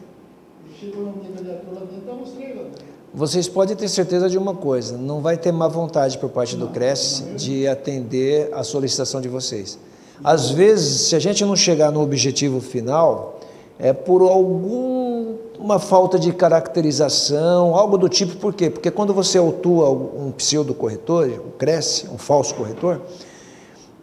[0.64, 2.92] Ele chegou no candidatura lá dentro, eu mostrei lá dentro.
[3.14, 6.68] Vocês podem ter certeza de uma coisa, não vai ter má vontade por parte do
[6.68, 9.78] CRES de atender a solicitação de vocês.
[10.24, 13.38] Às vezes, se a gente não chegar no objetivo final,
[13.78, 18.70] é por alguma falta de caracterização, algo do tipo, por quê?
[18.70, 23.02] Porque quando você autua um pseudo corretor, cresce, um falso corretor,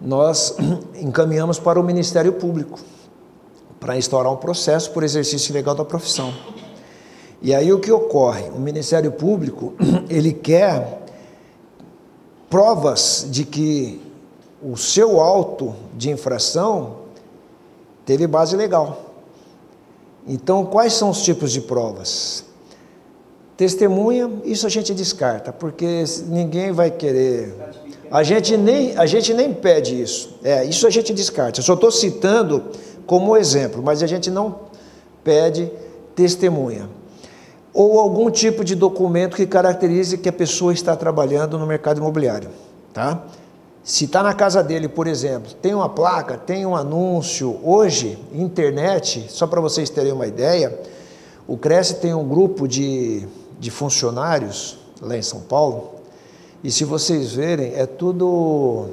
[0.01, 0.55] nós
[0.95, 2.79] encaminhamos para o Ministério Público
[3.79, 6.33] para instaurar um processo por exercício ilegal da profissão.
[7.41, 8.49] E aí o que ocorre?
[8.49, 9.73] O Ministério Público,
[10.09, 11.03] ele quer
[12.49, 14.01] provas de que
[14.61, 16.97] o seu auto de infração
[18.05, 19.05] teve base legal.
[20.27, 22.43] Então, quais são os tipos de provas?
[23.55, 27.55] Testemunha, isso a gente descarta, porque ninguém vai querer.
[28.11, 30.37] A gente nem, a gente nem pede isso.
[30.43, 31.59] É, isso a gente descarta.
[31.59, 32.63] Eu só estou citando
[33.05, 34.61] como exemplo, mas a gente não
[35.23, 35.71] pede
[36.15, 36.89] testemunha.
[37.73, 42.49] Ou algum tipo de documento que caracterize que a pessoa está trabalhando no mercado imobiliário.
[42.93, 43.23] Tá?
[43.83, 47.59] Se está na casa dele, por exemplo, tem uma placa, tem um anúncio.
[47.63, 50.79] Hoje, internet, só para vocês terem uma ideia,
[51.47, 53.27] o Cresce tem um grupo de
[53.59, 55.95] de funcionários lá em São Paulo,
[56.63, 58.87] e se vocês verem, é tudo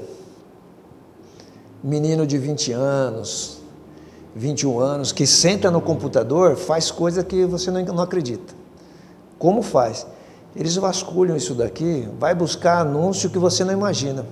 [1.82, 3.58] menino de 20 anos,
[4.34, 8.54] 21 anos, que senta no computador, faz coisa que você não, não acredita.
[9.38, 10.06] Como faz?
[10.54, 14.24] Eles vasculham isso daqui, vai buscar anúncio que você não imagina.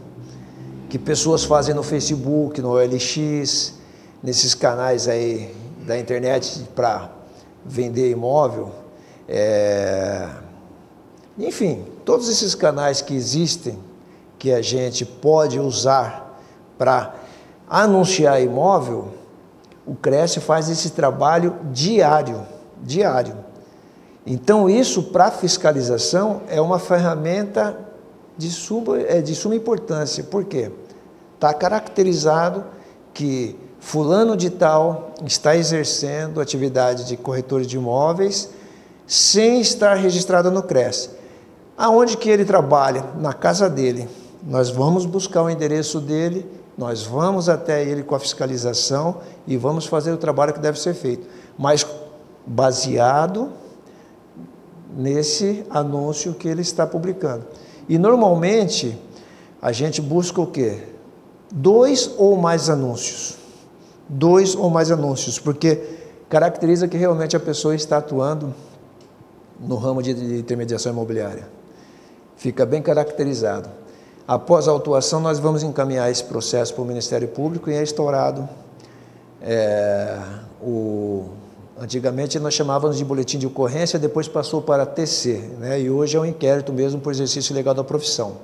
[0.88, 3.74] Que pessoas fazem no Facebook, no OLX,
[4.22, 5.54] nesses canais aí
[5.86, 7.10] da internet para
[7.64, 8.70] vender imóvel,
[9.28, 10.43] é...
[11.38, 13.78] Enfim, todos esses canais que existem,
[14.38, 16.38] que a gente pode usar
[16.78, 17.14] para
[17.68, 19.08] anunciar imóvel,
[19.86, 22.46] o Cresce faz esse trabalho diário,
[22.82, 23.36] diário.
[24.26, 27.78] Então isso para fiscalização é uma ferramenta
[28.36, 30.24] de, suma, é, de suma importância.
[30.24, 30.70] Por quê?
[31.34, 32.64] Está caracterizado
[33.12, 38.50] que fulano de tal está exercendo atividade de corretor de imóveis
[39.06, 41.10] sem estar registrado no CRES.
[41.76, 43.04] Aonde que ele trabalha?
[43.18, 44.08] Na casa dele.
[44.42, 49.86] Nós vamos buscar o endereço dele, nós vamos até ele com a fiscalização e vamos
[49.86, 51.86] fazer o trabalho que deve ser feito, mas
[52.46, 53.50] baseado
[54.94, 57.46] nesse anúncio que ele está publicando.
[57.88, 58.98] E normalmente
[59.62, 60.82] a gente busca o quê?
[61.50, 63.36] Dois ou mais anúncios.
[64.06, 65.80] Dois ou mais anúncios, porque
[66.28, 68.52] caracteriza que realmente a pessoa está atuando
[69.58, 71.48] no ramo de, intermediação imobiliária.
[72.36, 73.68] Fica bem caracterizado.
[74.26, 78.48] Após a autuação, nós vamos encaminhar esse processo para o Ministério Público e é instaurado
[79.42, 80.18] é,
[80.60, 81.26] o.
[81.78, 85.80] Antigamente nós chamávamos de boletim de ocorrência, depois passou para TC, né?
[85.80, 88.36] e hoje é um inquérito mesmo por exercício legal da profissão.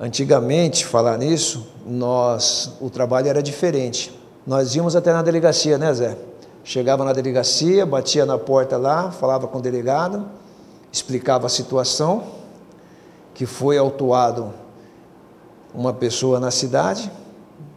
[0.00, 4.16] Antigamente, falar nisso, nós, o trabalho era diferente.
[4.46, 6.16] Nós íamos até na delegacia, né, Zé?
[6.62, 10.24] Chegava na delegacia, batia na porta lá, falava com o delegado,
[10.92, 12.22] explicava a situação,
[13.38, 14.52] que foi autuado
[15.72, 17.08] uma pessoa na cidade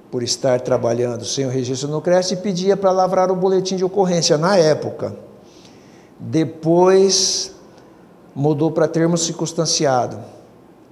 [0.09, 3.85] por estar trabalhando sem o registro no CRES e pedia para lavrar o boletim de
[3.85, 5.15] ocorrência na época.
[6.19, 7.53] Depois
[8.33, 10.17] mudou para termo circunstanciado.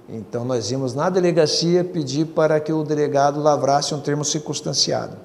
[0.08, 5.16] Então nós íamos na delegacia pedir para que o delegado lavrasse um termo circunstanciado.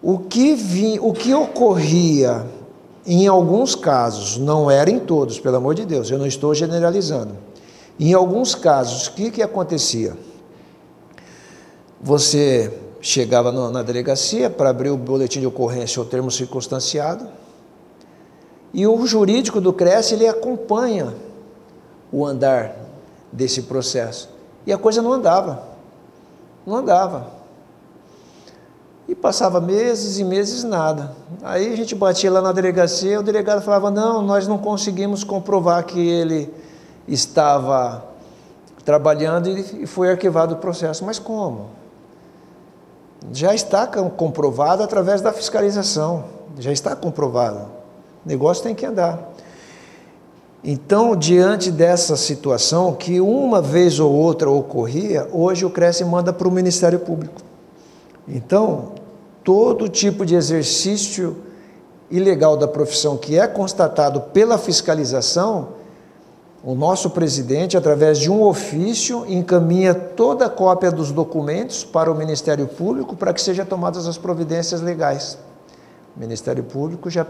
[0.00, 2.46] O que, vi, o que ocorria
[3.04, 7.34] em alguns casos, não era em todos, pelo amor de Deus, eu não estou generalizando.
[7.98, 10.16] Em alguns casos, o que, que acontecia?
[12.00, 17.26] Você chegava no, na delegacia para abrir o boletim de ocorrência ou termo circunstanciado,
[18.74, 21.14] e o jurídico do CRES ele acompanha
[22.12, 22.76] o andar
[23.32, 24.28] desse processo.
[24.66, 25.62] E a coisa não andava.
[26.66, 27.30] Não andava.
[29.08, 31.14] E passava meses e meses nada.
[31.42, 35.84] Aí a gente batia lá na delegacia, o delegado falava: "Não, nós não conseguimos comprovar
[35.84, 36.52] que ele
[37.06, 38.04] estava
[38.84, 41.04] trabalhando e foi arquivado o processo".
[41.04, 41.66] Mas como?
[43.32, 46.24] Já está comprovado através da fiscalização.
[46.58, 47.60] Já está comprovado.
[48.24, 49.32] O negócio tem que andar.
[50.68, 56.48] Então, diante dessa situação que uma vez ou outra ocorria, hoje o Cresce manda para
[56.48, 57.40] o Ministério Público.
[58.26, 58.92] Então,
[59.44, 61.36] todo tipo de exercício
[62.10, 65.68] ilegal da profissão que é constatado pela fiscalização,
[66.66, 72.14] o nosso presidente, através de um ofício, encaminha toda a cópia dos documentos para o
[72.16, 75.38] Ministério Público para que sejam tomadas as providências legais.
[76.16, 77.24] O Ministério Público já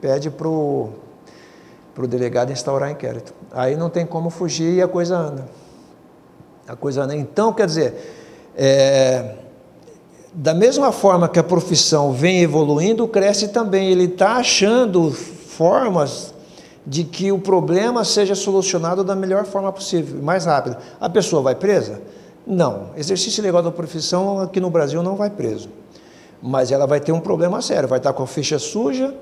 [0.00, 0.90] pede para o
[2.08, 3.34] delegado instaurar inquérito.
[3.52, 5.44] Aí não tem como fugir e a coisa anda.
[6.66, 7.14] A coisa anda.
[7.14, 9.34] Então, quer dizer, é,
[10.32, 16.32] da mesma forma que a profissão vem evoluindo, Cresce também ele está achando formas
[16.88, 20.76] de que o problema seja solucionado da melhor forma possível, mais rápido.
[21.00, 22.00] A pessoa vai presa?
[22.46, 22.90] Não.
[22.96, 25.68] Exercício ilegal da profissão aqui no Brasil não vai preso.
[26.42, 29.14] Mas ela vai ter um problema sério, vai estar com a ficha suja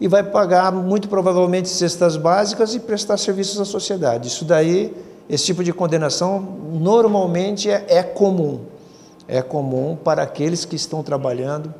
[0.00, 4.28] e vai pagar muito provavelmente cestas básicas e prestar serviços à sociedade.
[4.28, 4.94] Isso daí,
[5.28, 6.40] esse tipo de condenação
[6.72, 8.60] normalmente é, é comum
[9.26, 11.74] é comum para aqueles que estão trabalhando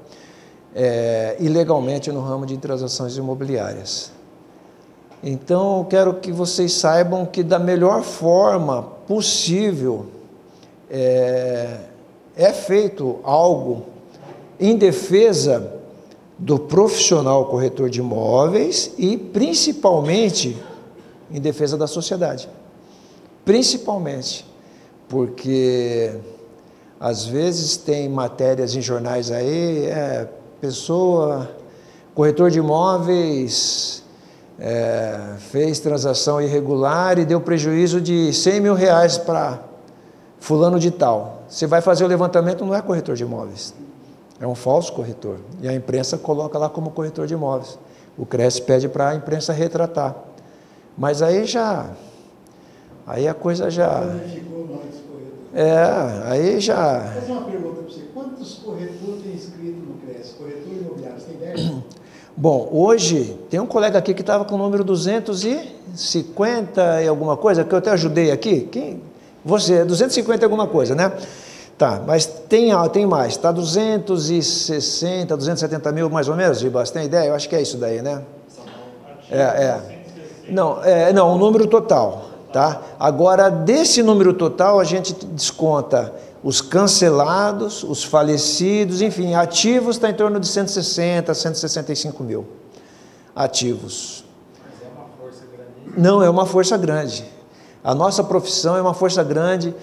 [0.75, 4.11] é, ilegalmente no ramo de transações imobiliárias.
[5.27, 10.05] Então, eu quero que vocês saibam que, da melhor forma possível,
[10.91, 11.79] é,
[12.37, 13.87] é feito algo
[14.61, 15.81] em defesa
[16.39, 20.63] do profissional corretor de imóveis e, principalmente,
[21.31, 22.47] em defesa da sociedade.
[23.47, 24.45] Principalmente,
[25.09, 26.13] porque
[27.01, 30.29] às vezes tem matérias em jornais aí, é,
[30.61, 31.51] pessoa,
[32.15, 34.04] corretor de imóveis,
[34.59, 39.61] é, fez transação irregular e deu prejuízo de 100 mil reais para
[40.39, 41.43] fulano de tal.
[41.49, 43.75] Você vai fazer o levantamento, não é corretor de imóveis,
[44.41, 45.39] é um falso corretor.
[45.61, 47.79] E a imprensa coloca lá como corretor de imóveis.
[48.17, 50.15] O CRES pede para a imprensa retratar.
[50.97, 51.91] Mas aí já.
[53.07, 54.03] Aí a coisa já.
[55.55, 56.99] É, aí já.
[56.99, 58.01] Vou fazer uma pergunta para você.
[58.13, 60.33] Quantos corretores tem inscrito no CRES?
[60.33, 61.75] Corretor imobiliário, você tem ideia?
[62.37, 67.63] Bom, hoje tem um colega aqui que estava com o número 250 e alguma coisa,
[67.63, 68.63] que eu até ajudei aqui.
[68.63, 69.01] Quem?
[69.45, 71.13] Você, 250 e alguma coisa, né?
[71.79, 77.29] Tá, mas tem, tem mais, está 260, 270 mil mais ou menos, Gibas, tem ideia?
[77.29, 78.23] Eu acho que é isso daí, né?
[79.31, 79.81] É, é.
[80.49, 82.81] Não, é, não, o número total, tá?
[83.01, 90.15] Agora, desse número total, a gente desconta os cancelados, os falecidos, enfim, ativos está em
[90.15, 92.47] torno de 160, 165 mil
[93.35, 94.25] ativos.
[94.63, 96.01] Mas é uma força grande?
[96.01, 97.25] Não, é uma força grande.
[97.83, 99.75] A nossa profissão é uma força grande.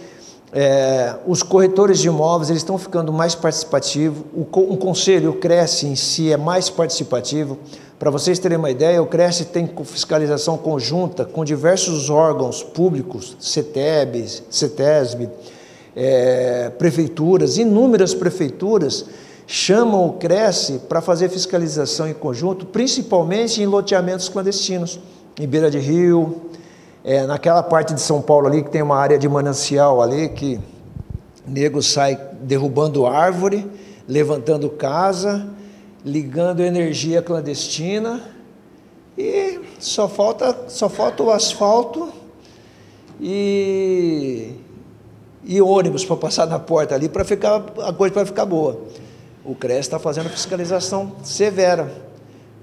[0.54, 4.24] É, os corretores de imóveis eles estão ficando mais participativos.
[4.34, 7.58] O, um conselho, o Cresce em si, é mais participativo.
[7.98, 14.28] Para vocês terem uma ideia, o Cresce tem fiscalização conjunta com diversos órgãos públicos, CETEB,
[14.50, 15.30] CETESB,
[15.96, 19.06] é, prefeituras, inúmeras prefeituras
[19.46, 25.00] chamam o Cresce para fazer fiscalização em conjunto, principalmente em loteamentos clandestinos,
[25.40, 26.42] em beira de rio,
[27.04, 30.60] é, naquela parte de São Paulo ali que tem uma área de manancial ali que
[31.46, 33.70] nego sai derrubando árvore,
[34.08, 35.48] levantando casa,
[36.06, 38.22] ligando energia clandestina
[39.18, 42.10] e só falta só falta o asfalto
[43.20, 44.56] e
[45.44, 48.80] e ônibus para passar na porta ali para ficar a coisa para ficar boa.
[49.44, 51.92] O CRES está fazendo fiscalização severa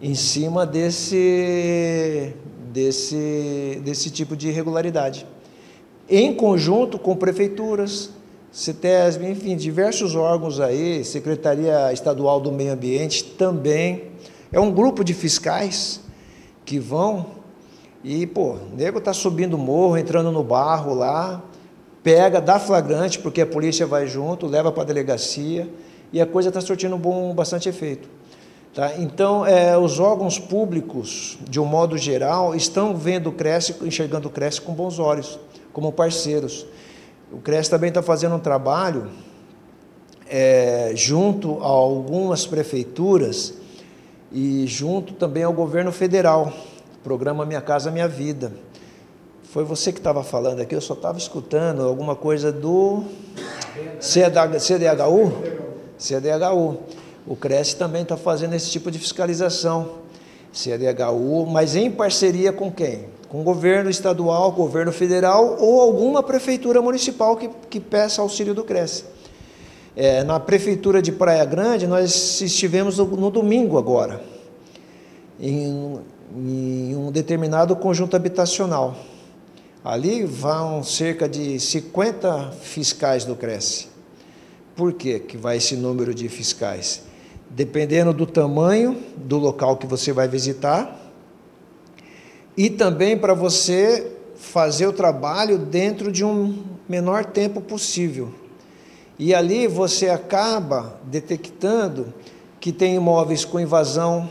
[0.01, 2.33] em cima desse,
[2.79, 5.27] desse, desse tipo de irregularidade.
[6.09, 8.11] Em conjunto com prefeituras,
[8.51, 14.13] CETESB, enfim, diversos órgãos aí, Secretaria Estadual do Meio Ambiente também.
[14.51, 16.01] É um grupo de fiscais
[16.65, 17.27] que vão
[18.03, 21.43] e, pô, o nego está subindo o morro, entrando no barro lá,
[22.03, 25.69] pega, dá flagrante, porque a polícia vai junto, leva para a delegacia
[26.13, 28.09] e a coisa está surtindo um bom, bastante efeito.
[28.75, 28.97] Tá?
[28.99, 34.31] Então, é, os órgãos públicos, de um modo geral, estão vendo o Cresce, enxergando o
[34.31, 35.39] Cresce com bons olhos,
[35.73, 36.67] como parceiros.
[37.33, 39.09] O Cresce também está fazendo um trabalho
[40.29, 43.55] é, junto a algumas prefeituras
[44.31, 46.53] e junto também ao governo federal,
[47.03, 48.53] programa Minha Casa Minha Vida
[49.51, 53.03] foi você que estava falando aqui, eu só estava escutando alguma coisa do
[53.99, 55.33] CDHU?
[55.99, 56.79] CDHU.
[57.29, 59.99] O Cresce também está fazendo esse tipo de fiscalização.
[60.51, 63.05] CDHU, mas em parceria com quem?
[63.29, 68.65] Com o governo estadual, governo federal ou alguma prefeitura municipal que, que peça auxílio do
[68.65, 69.05] Cresce.
[69.95, 74.23] É, na prefeitura de Praia Grande, nós estivemos no, no domingo agora,
[75.39, 75.99] em,
[76.35, 78.97] em um determinado conjunto habitacional.
[79.85, 83.89] Ali vão cerca de 50 fiscais do Cresce.
[84.75, 87.08] Por quê que vai esse número de fiscais?
[87.51, 90.99] Dependendo do tamanho do local que você vai visitar
[92.59, 98.35] e também para você fazer o trabalho dentro de um menor tempo possível.
[99.17, 102.13] E ali você acaba detectando
[102.61, 104.29] que tem imóveis com invasão,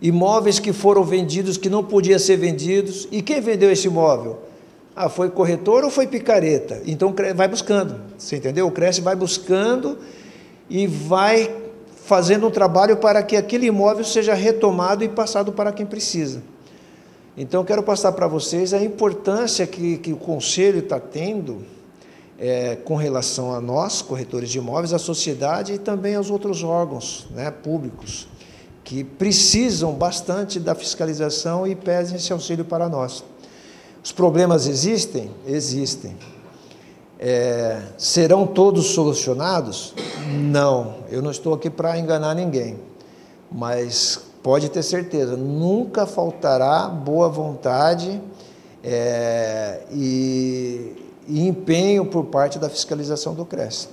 [0.00, 3.08] imóveis que foram vendidos que não podiam ser vendidos.
[3.10, 4.38] E quem vendeu esse imóvel?
[4.94, 6.82] Ah, foi corretor ou foi picareta?
[6.84, 8.66] Então vai buscando, você entendeu?
[8.66, 9.98] O Cresce vai buscando
[10.68, 11.61] e vai
[12.04, 16.42] fazendo um trabalho para que aquele imóvel seja retomado e passado para quem precisa.
[17.36, 21.64] Então, quero passar para vocês a importância que, que o Conselho está tendo
[22.38, 27.26] é, com relação a nós, corretores de imóveis, à sociedade e também aos outros órgãos
[27.30, 28.28] né, públicos
[28.84, 33.24] que precisam bastante da fiscalização e pedem esse auxílio para nós.
[34.02, 35.30] Os problemas existem?
[35.46, 36.16] Existem.
[37.24, 39.94] É, serão todos solucionados?
[40.28, 42.80] Não, eu não estou aqui para enganar ninguém.
[43.48, 48.20] Mas pode ter certeza, nunca faltará boa vontade
[48.82, 50.96] é, e,
[51.28, 53.88] e empenho por parte da fiscalização do CRES.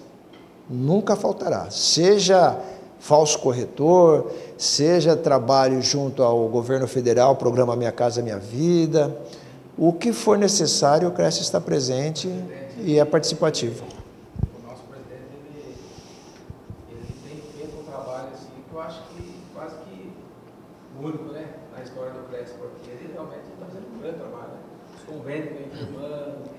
[0.68, 1.70] Nunca faltará.
[1.70, 2.58] Seja
[3.00, 9.16] falso corretor, seja trabalho junto ao governo federal, programa Minha Casa Minha Vida,
[9.78, 12.28] o que for necessário, o CRES está presente
[12.84, 13.84] e é participativo.
[14.58, 15.24] O nosso presidente,
[15.56, 15.76] ele,
[16.90, 20.12] ele tem feito um trabalho assim, que eu acho que quase que
[21.02, 24.60] único, né, na história do CRES, porque ele realmente está fazendo um grande trabalho, né?
[24.98, 26.50] Os convênios vem firmando,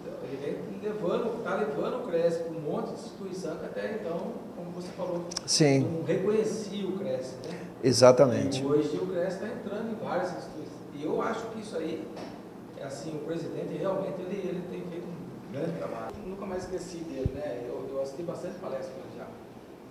[0.00, 3.94] então, ele vem levando, está levando o CRES para um monte de instituição que até
[3.94, 5.80] então, como você falou, Sim.
[5.80, 7.60] não reconhecia o CRES, né?
[7.82, 8.62] Exatamente.
[8.62, 10.68] E hoje o CRES está entrando em várias instituições.
[10.94, 12.04] E eu acho que isso aí,
[12.76, 14.80] é assim, o presidente realmente ele, ele tem
[15.52, 16.14] grande trabalho.
[16.22, 17.64] Eu nunca mais esqueci dele, né?
[17.66, 19.26] Eu, eu assisti bastante palestras com ele já.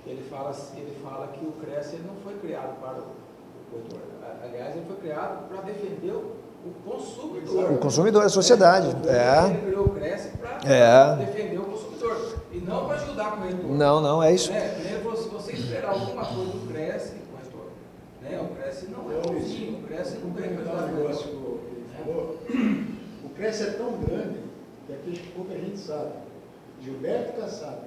[0.06, 3.04] Ele fala, ele fala que o CRES ele não foi criado para o
[3.72, 4.00] corretor.
[4.44, 6.36] Aliás, ele foi criado para defender o
[6.86, 7.72] consumidor.
[7.72, 8.88] O consumidor, a sociedade.
[9.08, 9.50] É.
[9.50, 11.16] Ele criou o CRES para É.
[11.18, 12.38] defender o consumidor.
[12.52, 13.70] E não para ajudar o corretor.
[13.70, 14.52] Não, não, é isso.
[14.52, 17.72] É, né, você, você esperar alguma coisa do Cresce, corretor,
[18.22, 18.40] né?
[18.42, 21.86] O Cresce não é o vizinho, o Cresce não tem complementar um negócio que ele
[21.98, 22.38] falou,
[23.26, 24.40] o Cresce é tão grande
[24.88, 25.32] que aqui acho que
[25.88, 26.12] sabe.
[26.84, 27.78] Gilberto Kassab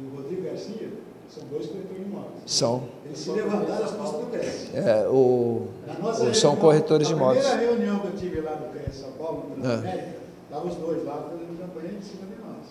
[0.00, 0.88] e o Rodrigo Garcia
[1.28, 2.32] são dois corretores de imóveis.
[2.46, 2.82] São.
[3.04, 4.76] Eles se levantaram as costas do Cresce.
[4.76, 7.46] É, o, Na o- são reunião- corretores de imóveis.
[7.46, 9.68] primeira reunião que eu tive lá no Cresce São Paulo, no É.
[9.68, 10.16] Transamérica,
[10.48, 12.66] estavam os dois lá fazendo campanha em cima de nós.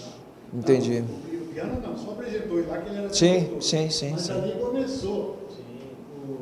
[0.00, 0.08] tá?
[0.54, 1.00] Entendi.
[1.00, 1.08] Não,
[1.38, 3.62] o, o piano não, só apresentou ele lá que ele era Sim, corretor.
[3.62, 4.32] sim, sim, Mas sim.
[4.32, 5.36] ali começou.
[5.50, 5.64] Sim.
[6.28, 6.36] O,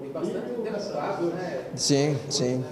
[0.00, 1.64] Tem o bastante Rodrigo o deputados, Kassab, né?
[1.76, 2.56] Sim, sim.
[2.56, 2.66] né.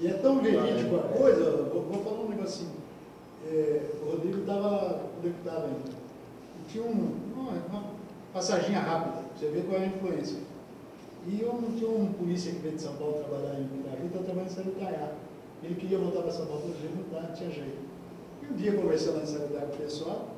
[0.00, 2.70] E é tão verídico a coisa, eu vou, vou falar negocinho.
[3.46, 5.90] É, o Rodrigo estava deputado ainda.
[6.60, 7.84] E tinha um, uma, uma
[8.32, 10.38] passaginha rápida, você ver qual é a influência.
[11.26, 14.50] E eu, tinha um polícia que veio de São Paulo trabalhar em Piraí, estava trabalhando
[14.50, 15.12] em Sarutaiá.
[15.62, 17.78] Ele queria voltar para São Paulo, mas não tá, não tinha jeito.
[18.42, 20.28] E um dia, conversando em Sarutaiá com o pessoal,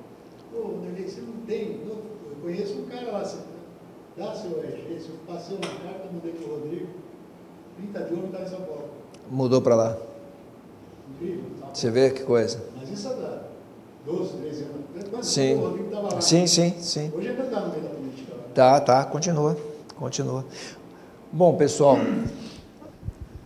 [0.52, 3.38] pô, Nerlei, você não tem, eu, eu conheço um cara lá, você
[4.16, 6.86] dá seu RG, se eu passei uma carta, mandei para o Rodrigo,
[7.76, 8.88] 30 de ouro está em São Paulo.
[9.28, 9.98] Mudou para lá.
[11.72, 12.62] Você vê que coisa.
[12.78, 13.42] Mas isso é da
[14.04, 15.26] 12, 13 anos.
[15.26, 15.60] Sim.
[16.20, 17.12] Sim, sim, sim.
[17.14, 18.32] Hoje ainda está no meio da política.
[18.54, 19.56] Tá, tá, continua,
[19.96, 20.44] continua.
[21.32, 21.98] Bom, pessoal,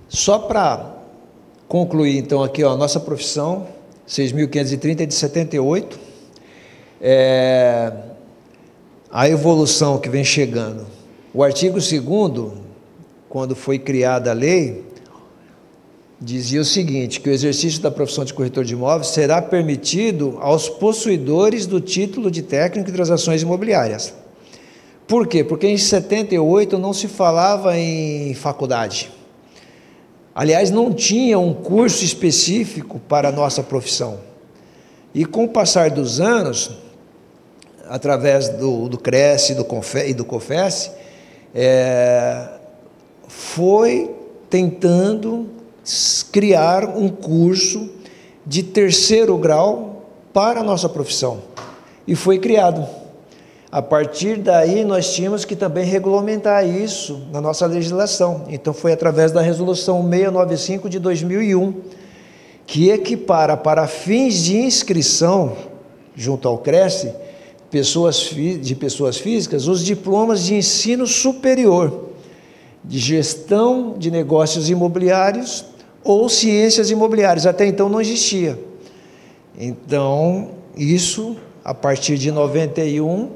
[0.08, 0.94] só para
[1.66, 3.66] concluir então aqui, ó, a nossa profissão,
[4.06, 5.98] 6.530 é de 78,
[7.00, 7.92] é,
[9.10, 10.86] a evolução que vem chegando.
[11.32, 12.02] O artigo 2
[13.28, 14.84] quando foi criada a lei,
[16.20, 20.68] dizia o seguinte, que o exercício da profissão de corretor de imóveis será permitido aos
[20.68, 24.12] possuidores do título de técnico em transações imobiliárias.
[25.08, 25.42] Por quê?
[25.42, 29.10] Porque em 78 não se falava em faculdade.
[30.34, 34.20] Aliás, não tinha um curso específico para a nossa profissão.
[35.12, 36.70] E com o passar dos anos,
[37.88, 40.92] através do, do Cresce do Confe, e do COFES,
[41.52, 42.48] é,
[43.26, 44.14] foi
[44.48, 45.59] tentando
[46.30, 47.90] criar um curso
[48.46, 51.38] de terceiro grau para a nossa profissão.
[52.06, 52.86] E foi criado.
[53.70, 58.46] A partir daí, nós tínhamos que também regulamentar isso na nossa legislação.
[58.48, 61.74] Então, foi através da Resolução 695 de 2001,
[62.66, 65.56] que equipara para fins de inscrição,
[66.16, 67.12] junto ao Cresce,
[67.70, 68.18] pessoas,
[68.60, 72.10] de pessoas físicas, os diplomas de ensino superior,
[72.84, 75.64] de gestão de negócios imobiliários
[76.02, 77.46] ou ciências imobiliárias.
[77.46, 78.58] Até então não existia.
[79.58, 83.30] Então, isso, a partir de 91,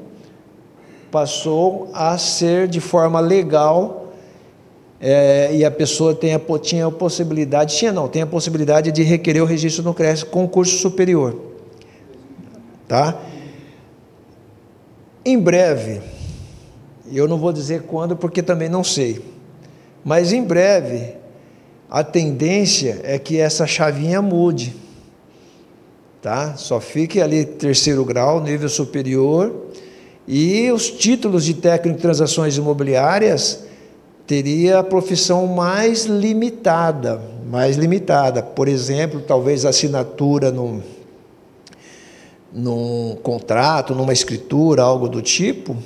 [1.11, 4.05] passou a ser de forma legal
[4.99, 9.03] é, e a pessoa tem a, tinha a possibilidade, tinha não, tem a possibilidade de
[9.03, 11.39] requerer o registro no CRES com curso superior.
[12.87, 13.19] Tá?
[15.23, 16.01] Em breve,
[17.11, 19.23] eu não vou dizer quando porque também não sei,
[20.03, 21.15] mas em breve
[21.89, 24.75] a tendência é que essa chavinha mude.
[26.21, 26.55] Tá?
[26.57, 29.53] Só fique ali terceiro grau, nível superior,
[30.27, 33.63] e os títulos de técnico em transações imobiliárias
[34.25, 38.41] teria a profissão mais limitada, mais limitada.
[38.41, 40.81] Por exemplo, talvez assinatura num,
[42.51, 45.77] num contrato, numa escritura, algo do tipo,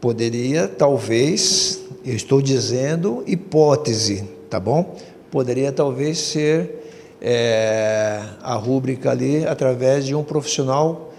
[0.00, 4.96] poderia talvez, eu estou dizendo hipótese, tá bom?
[5.30, 6.86] Poderia talvez ser
[7.20, 11.12] é, a rúbrica ali através de um profissional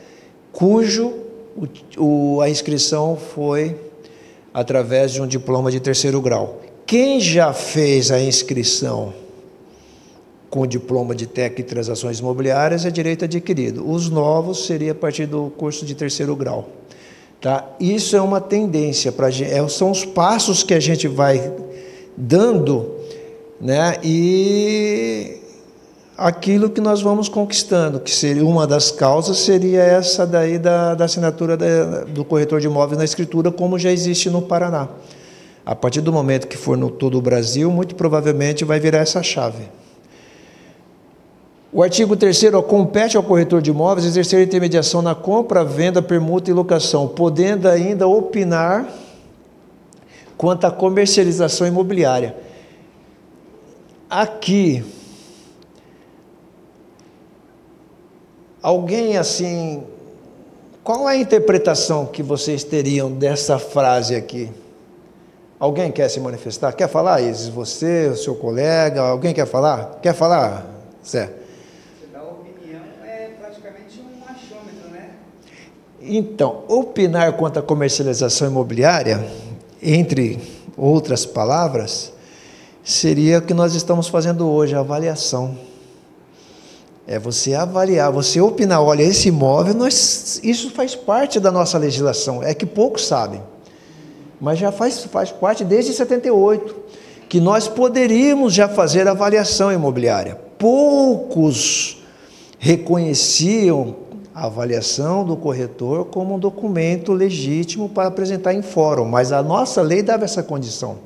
[0.52, 1.14] cujo
[1.56, 3.76] o, o, a inscrição foi
[4.54, 6.62] através de um diploma de terceiro grau.
[6.86, 9.14] Quem já fez a inscrição
[10.50, 13.88] com diploma de técnico em transações imobiliárias é direito adquirido.
[13.90, 16.70] Os novos seria a partir do curso de terceiro grau.
[17.42, 17.68] Tá?
[17.80, 21.54] Isso é uma tendência para é, são os passos que a gente vai
[22.16, 22.96] dando,
[23.60, 23.98] né?
[24.04, 25.42] E
[26.18, 31.06] aquilo que nós vamos conquistando, que seria uma das causas seria essa daí da, da
[31.06, 34.88] assinatura da, do corretor de imóveis na escritura, como já existe no Paraná.
[35.66, 39.22] A partir do momento que for no todo o Brasil, muito provavelmente vai virar essa
[39.22, 39.64] chave.
[41.72, 46.54] O artigo 3 compete ao corretor de imóveis exercer intermediação na compra, venda, permuta e
[46.54, 48.88] locação, podendo ainda opinar
[50.38, 52.47] quanto à comercialização imobiliária.
[54.10, 54.86] Aqui,
[58.62, 59.84] alguém assim,
[60.82, 64.50] qual é a interpretação que vocês teriam dessa frase aqui?
[65.60, 66.72] Alguém quer se manifestar?
[66.72, 67.50] Quer falar, Isis?
[67.50, 70.00] Você, o seu colega, alguém quer falar?
[70.02, 70.66] Quer falar,
[71.06, 71.30] Zé?
[76.00, 79.28] Então, opinar quanto à comercialização imobiliária,
[79.82, 80.40] entre
[80.78, 82.14] outras palavras,
[82.88, 85.58] seria o que nós estamos fazendo hoje, a avaliação.
[87.06, 92.42] É você avaliar, você opinar, olha, esse imóvel, nós, isso faz parte da nossa legislação,
[92.42, 93.42] é que poucos sabem,
[94.40, 96.76] mas já faz, faz parte desde 78,
[97.28, 100.40] que nós poderíamos já fazer avaliação imobiliária.
[100.58, 102.02] Poucos
[102.58, 103.96] reconheciam
[104.34, 109.82] a avaliação do corretor como um documento legítimo para apresentar em fórum, mas a nossa
[109.82, 110.98] lei dava essa condição.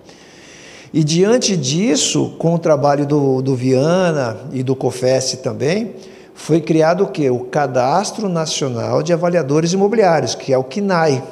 [0.93, 5.95] E diante disso, com o trabalho do, do Viana e do COFES também,
[6.33, 7.29] foi criado o que?
[7.29, 11.23] O Cadastro Nacional de Avaliadores Imobiliários, que é o CNAI.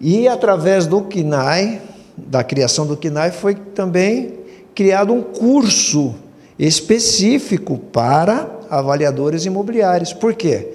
[0.00, 1.82] E através do CNAI,
[2.16, 4.34] da criação do CNAI, foi também
[4.74, 6.14] criado um curso
[6.58, 10.12] específico para avaliadores imobiliários.
[10.12, 10.72] Por quê?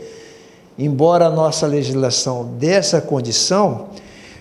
[0.77, 3.87] Embora a nossa legislação dê essa condição,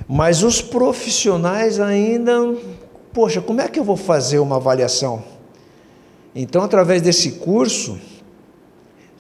[0.09, 2.55] mas os profissionais ainda,
[3.12, 5.22] poxa, como é que eu vou fazer uma avaliação?
[6.34, 7.98] Então, através desse curso,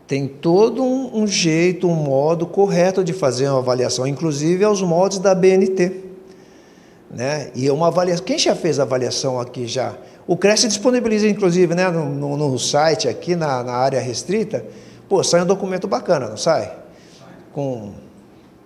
[0.06, 5.18] tem todo um, um jeito, um modo correto de fazer uma avaliação, inclusive aos moldes
[5.18, 5.92] da BNT.
[7.10, 7.50] Né?
[7.54, 8.24] E uma avaliação.
[8.24, 9.94] Quem já fez avaliação aqui já?
[10.26, 14.64] O Cresce disponibiliza, inclusive, né, no, no, no site, aqui na, na, área restrita,
[15.08, 16.72] pô, sai um documento bacana, não sai?
[17.52, 17.92] Com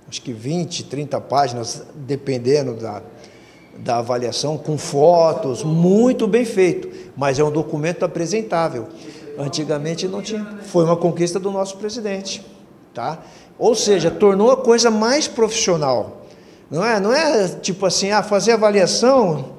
[0.09, 3.03] acho que 20, 30 páginas, dependendo da,
[3.79, 8.87] da avaliação, com fotos, muito bem feito, mas é um documento apresentável.
[9.39, 10.59] Antigamente não tinha.
[10.63, 12.45] Foi uma conquista do nosso presidente,
[12.95, 13.19] tá?
[13.59, 16.23] Ou seja, tornou a coisa mais profissional.
[16.71, 19.57] Não é, não é tipo assim, ah, fazer avaliação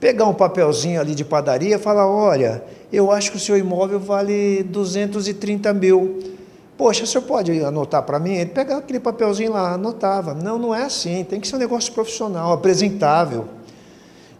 [0.00, 4.00] pegar um papelzinho ali de padaria e falar: olha, eu acho que o seu imóvel
[4.00, 6.39] vale 230 mil.
[6.80, 8.36] Poxa, o senhor pode anotar para mim?
[8.36, 10.32] Ele pegava aquele papelzinho lá, anotava.
[10.32, 11.22] Não, não é assim.
[11.24, 13.48] Tem que ser um negócio profissional, apresentável,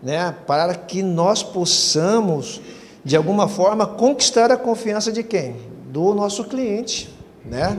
[0.03, 0.35] né?
[0.47, 2.63] Para que nós possamos,
[3.05, 5.55] de alguma forma, conquistar a confiança de quem?
[5.91, 7.15] Do nosso cliente,
[7.45, 7.79] né?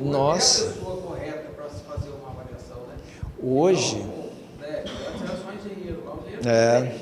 [0.00, 0.62] Nós.
[0.62, 2.94] É a pessoa correta para se fazer uma avaliação, né?
[3.42, 3.96] Hoje.
[3.96, 4.20] Então,
[4.60, 4.84] né,
[5.44, 6.92] só engenheiro, engenheiro é.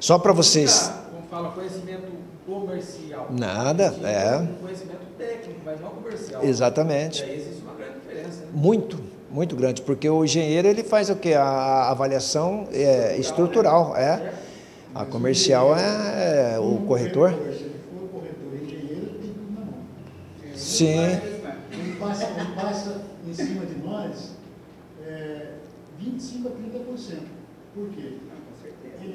[0.00, 0.92] Só para vocês.
[1.10, 2.06] Como fala, conhecimento
[2.46, 3.28] comercial.
[3.30, 4.46] Nada, é.
[4.60, 6.44] Conhecimento técnico, mas não comercial.
[6.44, 7.22] Exatamente.
[7.22, 8.40] E aí existe uma grande diferença.
[8.40, 8.50] Né?
[8.52, 11.34] Muito, muito grande, porque o engenheiro ele faz o que?
[11.34, 14.32] A avaliação é, estrutural, é.
[14.94, 17.30] A comercial é, é o corretor.
[17.30, 19.74] Se for corretor engenheiro, tem tudo na mão.
[20.54, 21.32] Sim
[22.02, 24.32] passa, ele passa em cima de nós
[25.06, 25.52] é,
[26.02, 27.20] 25% a 30%.
[27.74, 28.18] Por quê?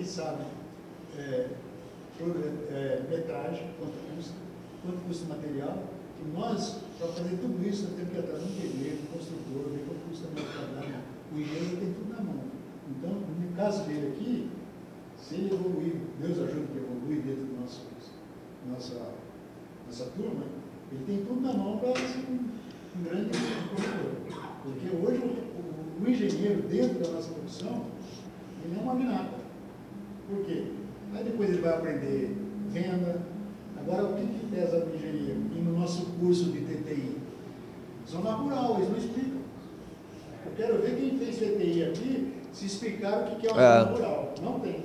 [0.08, 0.45] Sabe
[1.18, 1.47] é,
[2.72, 4.34] é, metragem, quanto custa,
[4.82, 5.84] quanto custa o material,
[6.20, 9.86] e nós, para fazer tudo isso, nós temos que atrás um pedreiro, um construtor, ver
[9.86, 11.01] quanto custa o material.
[11.32, 12.43] O engenheiro tem tudo na mão.
[12.89, 14.49] Então, no caso dele aqui,
[15.22, 17.82] se ele evoluir, Deus ajuda que evoluir dentro da nossa,
[18.70, 19.14] nossa,
[19.86, 20.43] nossa turma,
[20.91, 23.30] ele tem tudo na mão para um grande
[23.76, 24.43] corretor.
[24.64, 27.86] Porque hoje o, o, o, engenheiro, dentro da nossa profissão,
[28.64, 29.47] ele é uma minata.
[30.28, 30.63] Por quê?
[31.15, 32.36] Aí depois ele vai aprender
[32.69, 33.21] venda.
[33.80, 35.41] Agora, o que, que pesa no engenheiro?
[35.55, 37.17] E no nosso curso de TTI?
[38.09, 39.41] Zona rural, eles não explicam.
[40.45, 43.80] Eu quero ver quem fez TTI aqui se explicar o que é uma é.
[43.80, 44.34] zona rural.
[44.41, 44.84] Não tem.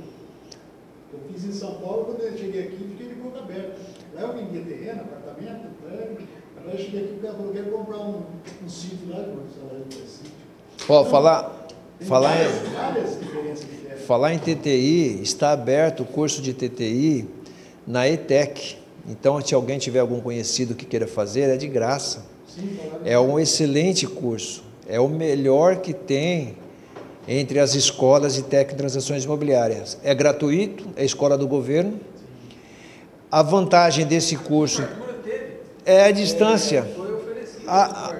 [1.12, 3.76] Eu fiz em São Paulo, quando eu cheguei aqui, fiquei de boca aberta.
[4.14, 8.22] lá eu vendia terreno, apartamento, prédio, agora eu cheguei aqui e quero comprar um,
[8.64, 9.18] um sítio lá,
[9.88, 10.32] de sítio.
[10.88, 11.66] Ó, então, falar,
[12.00, 13.16] falar, várias, várias
[14.02, 17.28] falar em TTI, está aberto o curso de TTI
[17.86, 18.76] na ETEC.
[19.08, 22.24] Então, se alguém tiver algum conhecido que queira fazer, é de graça.
[23.04, 24.62] É um excelente curso.
[24.86, 26.56] É o melhor que tem
[27.26, 29.98] entre as escolas de técnico de transações imobiliárias.
[30.02, 31.98] É gratuito, é escola do governo.
[33.30, 34.86] A vantagem desse curso
[35.86, 36.86] é a distância.
[37.66, 38.14] A,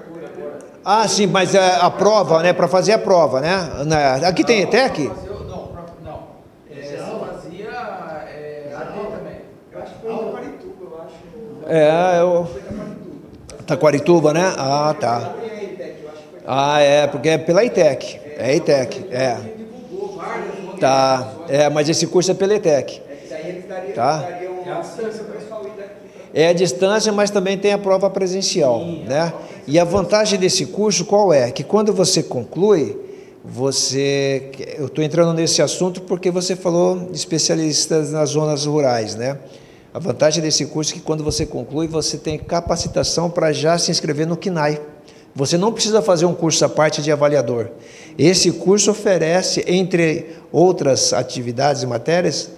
[0.85, 2.53] ah, sim, mas é a prova, né?
[2.53, 3.55] Para fazer a prova, né?
[4.25, 5.11] Aqui tem ETEC?
[11.75, 12.47] É, eu.
[13.67, 14.53] Taquarituba, né?
[14.59, 15.35] Ah, tá.
[16.47, 18.21] Ah, é, porque é pela ITEC.
[18.37, 19.39] É ITEC, é.
[20.79, 23.01] Tá, é, mas esse curso é pela ITEC.
[23.95, 24.29] Tá?
[26.35, 29.33] É a distância, mas também tem a prova presencial, né?
[29.67, 31.51] E a vantagem desse curso qual é?
[31.51, 32.99] Que quando você conclui,
[33.43, 39.39] você, eu estou entrando nesse assunto porque você falou especialistas nas zonas rurais, né?
[39.95, 43.91] A vantagem desse curso é que quando você conclui, você tem capacitação para já se
[43.91, 44.81] inscrever no KINAI.
[45.35, 47.69] Você não precisa fazer um curso à parte de avaliador.
[48.19, 52.51] Esse curso oferece, entre outras atividades e matérias,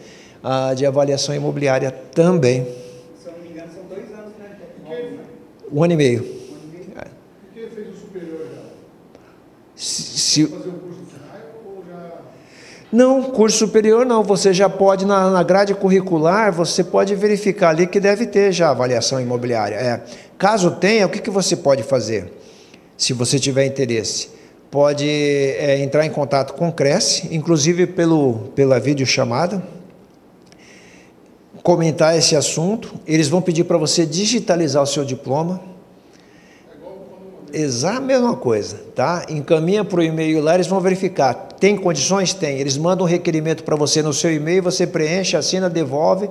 [0.43, 2.67] a de avaliação imobiliária também.
[3.21, 5.19] Se eu não me engano, são dois anos, né?
[5.73, 6.23] Um ano e meio.
[6.23, 8.63] Por que fez o superior já?
[9.75, 10.74] Se, fazer um
[12.95, 14.23] não, curso superior não.
[14.23, 18.71] Você já pode, na, na grade curricular, você pode verificar ali que deve ter já
[18.71, 19.75] avaliação imobiliária.
[19.75, 20.01] É.
[20.39, 22.33] Caso tenha, o que, que você pode fazer?
[22.97, 24.29] Se você tiver interesse,
[24.71, 29.61] pode é, entrar em contato com o Cresce, inclusive pelo, pela videochamada,
[31.65, 32.95] comentar esse assunto.
[33.05, 35.61] Eles vão pedir para você digitalizar o seu diploma
[37.55, 39.27] Exata mesma coisa, tá?
[39.29, 41.51] Encaminha para o e-mail lá, eles vão verificar.
[41.65, 42.35] Tem condições?
[42.35, 42.59] Tem.
[42.59, 46.29] Eles mandam um requerimento para você no seu e-mail, você preenche, assina, devolve.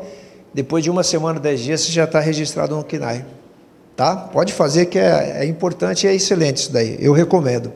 [0.53, 3.25] Depois de uma semana, dez dias, você já está registrado no KINAI.
[3.95, 4.15] Tá?
[4.15, 6.97] Pode fazer que é, é importante e é excelente isso daí.
[6.99, 7.73] Eu recomendo.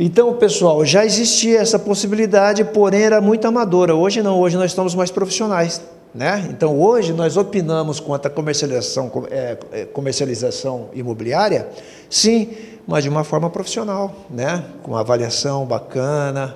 [0.00, 3.94] Então, pessoal, já existia essa possibilidade, porém era muito amadora.
[3.94, 5.82] Hoje não, hoje nós estamos mais profissionais.
[6.14, 6.46] Né?
[6.50, 11.68] Então, hoje nós opinamos quanto à comercialização, é, é, comercialização imobiliária,
[12.10, 12.50] sim,
[12.86, 14.62] mas de uma forma profissional, né?
[14.82, 16.54] com uma avaliação bacana,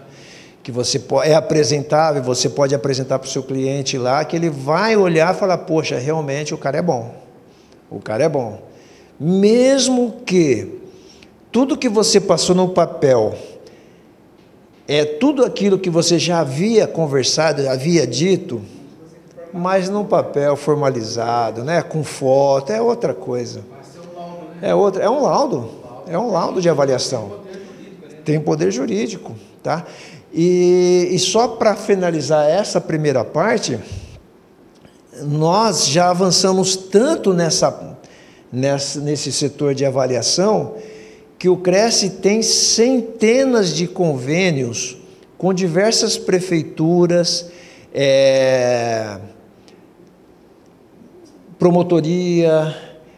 [0.62, 4.96] que você é apresentável, você pode apresentar para o seu cliente lá, que ele vai
[4.96, 7.14] olhar e falar: Poxa, realmente o cara é bom.
[7.88, 8.60] O cara é bom.
[9.18, 10.80] Mesmo que
[11.52, 13.36] tudo que você passou no papel
[14.88, 18.60] é tudo aquilo que você já havia conversado, havia dito
[19.56, 23.62] mas no papel formalizado, né, com foto, é outra coisa.
[24.60, 25.70] É outra, é um laudo,
[26.06, 27.40] é um laudo de avaliação.
[28.24, 29.84] Tem poder jurídico, tá?
[30.32, 33.78] E, e só para finalizar essa primeira parte,
[35.22, 37.96] nós já avançamos tanto nessa,
[38.52, 40.74] nessa, nesse setor de avaliação
[41.38, 44.96] que o Cresce tem centenas de convênios
[45.36, 47.46] com diversas prefeituras,
[47.94, 49.18] é,
[51.66, 52.76] promotoria,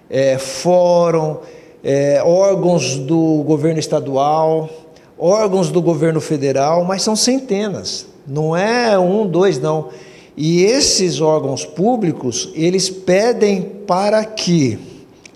[0.09, 1.37] é, fórum,
[1.85, 4.71] é, órgãos do governo estadual,
[5.19, 9.91] órgãos do governo federal, mas são centenas, não é um, dois, não.
[10.35, 14.79] E esses órgãos públicos, eles pedem para que,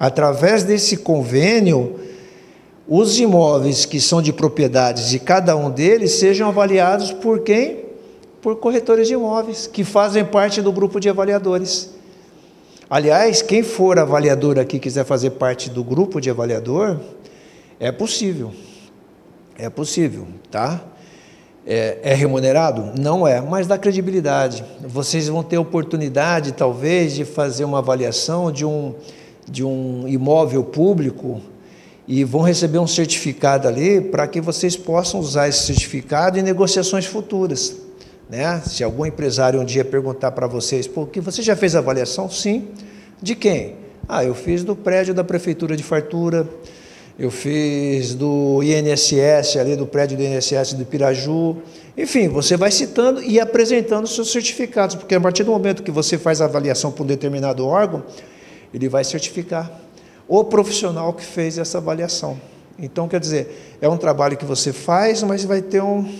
[0.01, 1.97] através desse convênio,
[2.89, 7.85] os imóveis que são de propriedades de cada um deles sejam avaliados por quem?
[8.41, 11.92] Por corretores de imóveis, que fazem parte do grupo de avaliadores.
[12.93, 17.01] Aliás, quem for avaliador aqui quiser fazer parte do grupo de avaliador,
[17.81, 18.53] é possível.
[19.57, 20.79] É possível, tá?
[21.67, 22.93] É, é, remunerado?
[23.01, 24.63] Não é, mas dá credibilidade.
[24.87, 28.95] Vocês vão ter oportunidade, talvez, de fazer uma avaliação de um,
[29.49, 31.41] de um imóvel público
[32.07, 37.07] e vão receber um certificado ali para que vocês possam usar esse certificado em negociações
[37.07, 37.75] futuras.
[38.33, 38.63] Né?
[38.65, 42.31] Se algum empresário um dia perguntar para vocês, pô, você já fez avaliação?
[42.31, 42.69] Sim.
[43.21, 43.77] De quem?
[44.09, 46.49] Ah, eu fiz do prédio da prefeitura de Fartura,
[47.19, 51.59] eu fiz do INSS, ali do prédio do INSS do Piraju.
[51.95, 56.17] Enfim, você vai citando e apresentando seus certificados, porque a partir do momento que você
[56.17, 58.03] faz a avaliação para um determinado órgão,
[58.73, 59.71] ele vai certificar
[60.27, 62.41] o profissional que fez essa avaliação.
[62.79, 66.11] Então, quer dizer, é um trabalho que você faz, mas vai ter um,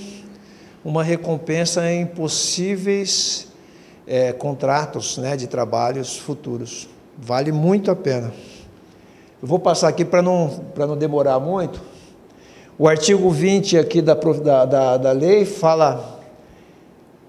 [0.85, 3.49] uma recompensa em possíveis
[4.07, 6.89] é, contratos né, de trabalhos futuros.
[7.17, 8.33] Vale muito a pena.
[9.41, 11.81] Eu vou passar aqui para não, não demorar muito.
[12.79, 16.21] O artigo 20 aqui da, da, da lei fala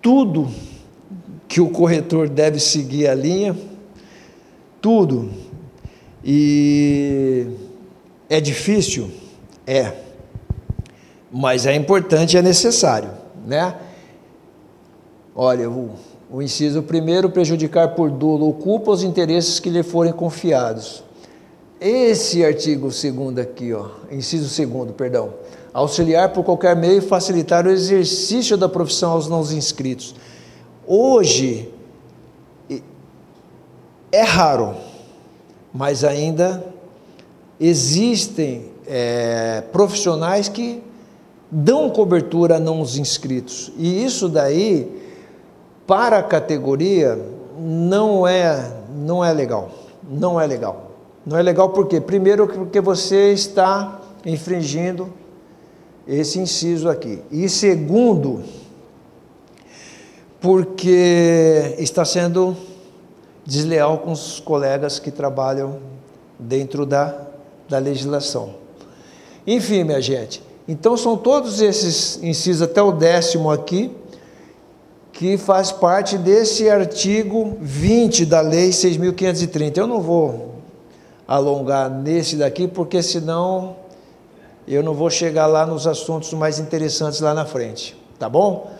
[0.01, 0.49] tudo
[1.47, 3.56] que o corretor deve seguir a linha,
[4.82, 5.32] tudo.
[6.24, 7.47] E
[8.30, 9.12] é difícil?
[9.68, 9.91] É.
[11.32, 13.10] Mas é importante e é necessário,
[13.46, 13.76] né?
[15.36, 15.91] Olha, o,
[16.32, 21.04] o inciso primeiro, prejudicar por dolo ou culpa os interesses que lhe forem confiados.
[21.80, 25.34] Esse artigo segundo aqui, ó, inciso segundo, perdão,
[25.74, 30.16] auxiliar por qualquer meio facilitar o exercício da profissão aos não inscritos.
[30.88, 31.70] Hoje
[34.14, 34.76] é raro,
[35.74, 36.64] mas ainda
[37.60, 40.84] existem é, profissionais que
[41.54, 43.72] dão cobertura a não inscritos.
[43.78, 44.89] E isso daí,
[45.86, 47.20] para a categoria,
[47.60, 49.70] não é, não é legal.
[50.10, 50.91] Não é legal.
[51.24, 52.01] Não é legal por quê?
[52.01, 55.14] Primeiro, porque você está infringindo
[56.08, 57.22] esse inciso aqui.
[57.32, 58.41] E segundo,
[60.41, 62.58] porque está sendo
[63.45, 65.80] desleal com os colegas que trabalham
[66.39, 67.16] dentro da,
[67.70, 68.56] da legislação.
[69.45, 73.91] Enfim, minha gente, então são todos esses incisos, até o décimo aqui,
[75.11, 79.78] que faz parte desse artigo 20 da Lei 6.530.
[79.78, 80.55] Eu não vou
[81.28, 83.76] alongar nesse daqui, porque senão
[84.68, 88.72] eu não vou chegar lá nos assuntos mais interessantes lá na frente, tá bom?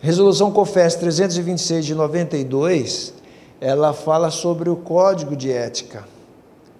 [0.00, 3.12] Resolução COFES 326 de 92,
[3.60, 6.04] ela fala sobre o código de ética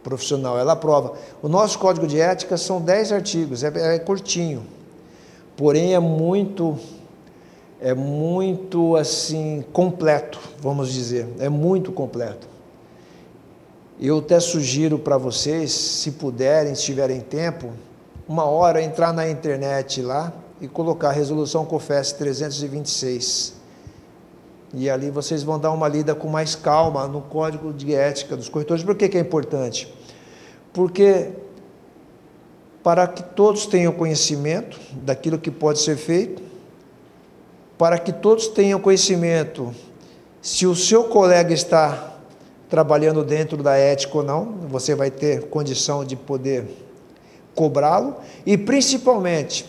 [0.09, 1.13] profissional, ela aprova.
[1.43, 4.65] O nosso código de ética são 10 artigos, é, é curtinho,
[5.55, 6.79] porém é muito
[7.81, 12.49] é muito assim completo, vamos dizer, é muito completo.
[14.01, 17.71] Eu até sugiro para vocês, se puderem, se tiverem tempo,
[18.29, 23.55] uma hora entrar na internet lá e colocar resolução COFES 326.
[24.75, 28.49] E ali vocês vão dar uma lida com mais calma no código de ética dos
[28.49, 28.83] corretores.
[28.83, 29.93] Por que, que é importante?
[30.73, 31.31] Porque
[32.83, 36.43] para que todos tenham conhecimento daquilo que pode ser feito,
[37.77, 39.75] para que todos tenham conhecimento
[40.41, 42.17] se o seu colega está
[42.69, 46.67] trabalhando dentro da ética ou não, você vai ter condição de poder
[47.55, 48.17] cobrá-lo
[48.47, 49.67] e principalmente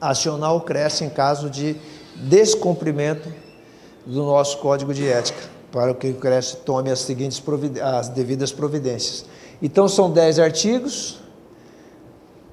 [0.00, 1.76] acionar o CRES em caso de
[2.16, 3.28] descumprimento
[4.06, 5.40] do nosso código de ética,
[5.70, 7.42] para que o CRES tome as seguintes
[7.82, 9.24] as devidas providências.
[9.62, 11.22] Então são dez artigos,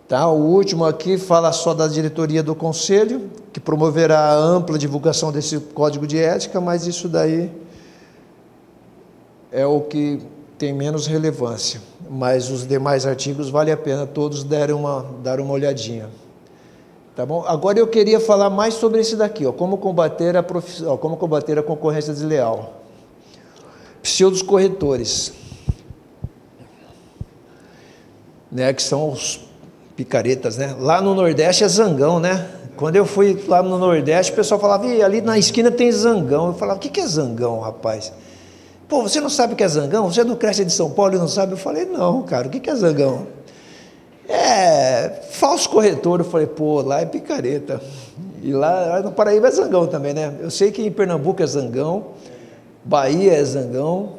[0.10, 0.28] Tá?
[0.28, 5.60] O último aqui fala só da diretoria do conselho, que promoverá a ampla divulgação desse
[5.60, 7.52] código de ética, mas isso daí
[9.52, 10.20] é o que
[10.58, 11.80] tem menos relevância,
[12.10, 16.10] mas os demais artigos vale a pena todos darem uma, dar uma olhadinha.
[17.16, 17.44] Tá bom?
[17.46, 20.44] Agora eu queria falar mais sobre esse daqui, ó, como combater a
[20.88, 22.82] ó, como combater a concorrência desleal.
[24.02, 25.34] Pseudos corretores,
[28.52, 29.40] né, que são os
[29.96, 30.76] picaretas, né?
[30.80, 32.48] Lá no Nordeste é zangão, né?
[32.76, 36.48] Quando eu fui lá no Nordeste, o pessoal falava, ali na esquina tem zangão.
[36.48, 38.14] Eu falava, o que é zangão, rapaz?
[38.88, 40.10] Pô, você não sabe o que é zangão?
[40.10, 41.52] Você não cresce de São Paulo e não sabe?
[41.52, 43.28] Eu falei, não, cara, o que é zangão?
[44.28, 46.22] É, falso corretor.
[46.22, 47.82] Eu falei, pô, lá é picareta.
[48.42, 50.34] E lá no Paraíba é zangão também, né?
[50.40, 52.06] Eu sei que em Pernambuco é zangão,
[52.86, 54.19] Bahia é zangão.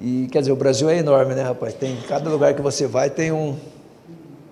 [0.00, 1.74] E quer dizer, o Brasil é enorme, né, rapaz?
[1.74, 3.56] Tem cada lugar que você vai tem um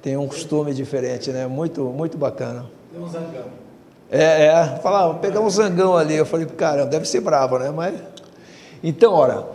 [0.02, 1.46] tem um costume diferente, né?
[1.46, 2.66] Muito muito bacana.
[2.92, 3.64] Tem um zangão.
[4.10, 4.78] É, é.
[4.82, 6.14] Falar, pegar um zangão ali.
[6.14, 7.70] Eu falei, caramba, deve ser bravo, né?
[7.70, 7.94] Mas
[8.82, 9.46] então, ora,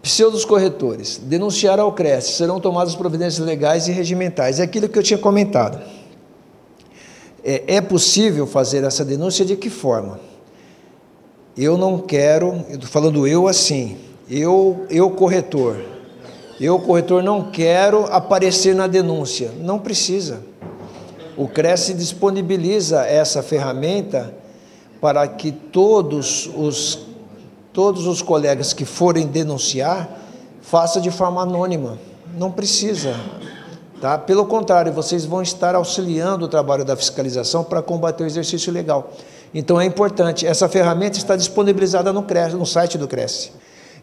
[0.00, 4.58] pseudos corretores, denunciar ao CRES, serão tomadas providências legais e regimentais.
[4.58, 5.78] É aquilo que eu tinha comentado.
[7.44, 10.18] É, é possível fazer essa denúncia de que forma?
[11.56, 13.98] Eu não quero, eu falando eu assim,
[14.30, 15.76] eu, eu corretor,
[16.60, 19.50] eu corretor não quero aparecer na denúncia.
[19.58, 20.40] Não precisa.
[21.36, 24.34] O CRES disponibiliza essa ferramenta
[25.00, 27.12] para que todos os
[27.72, 30.08] todos os colegas que forem denunciar,
[30.60, 31.98] faça de forma anônima.
[32.36, 33.16] Não precisa.
[34.00, 34.18] Tá?
[34.18, 39.12] Pelo contrário, vocês vão estar auxiliando o trabalho da fiscalização para combater o exercício legal.
[39.54, 43.52] Então é importante, essa ferramenta está disponibilizada no, CRES, no site do Cresce.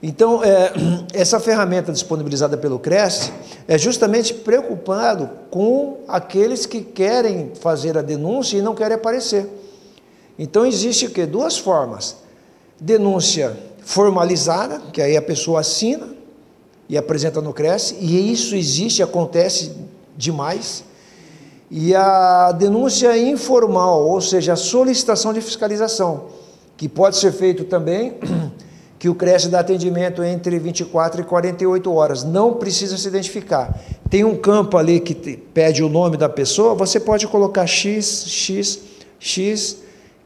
[0.01, 0.71] Então, é,
[1.13, 3.31] essa ferramenta disponibilizada pelo Cresce
[3.67, 9.47] é justamente preocupado com aqueles que querem fazer a denúncia e não querem aparecer.
[10.37, 11.25] Então, existe o quê?
[11.25, 12.15] Duas formas
[12.79, 16.07] denúncia formalizada, que aí a pessoa assina
[16.87, 19.73] e apresenta no Cresce, e isso existe, acontece
[20.15, 20.83] demais.
[21.69, 26.27] E a denúncia informal, ou seja, a solicitação de fiscalização,
[26.77, 28.17] que pode ser feito também,
[28.99, 33.79] que o Cresce dá atendimento entre 24 e 48 horas, não precisa se identificar.
[34.09, 38.79] Tem um campo ali que pede o nome da pessoa, você pode colocar X, X,
[39.17, 39.77] X,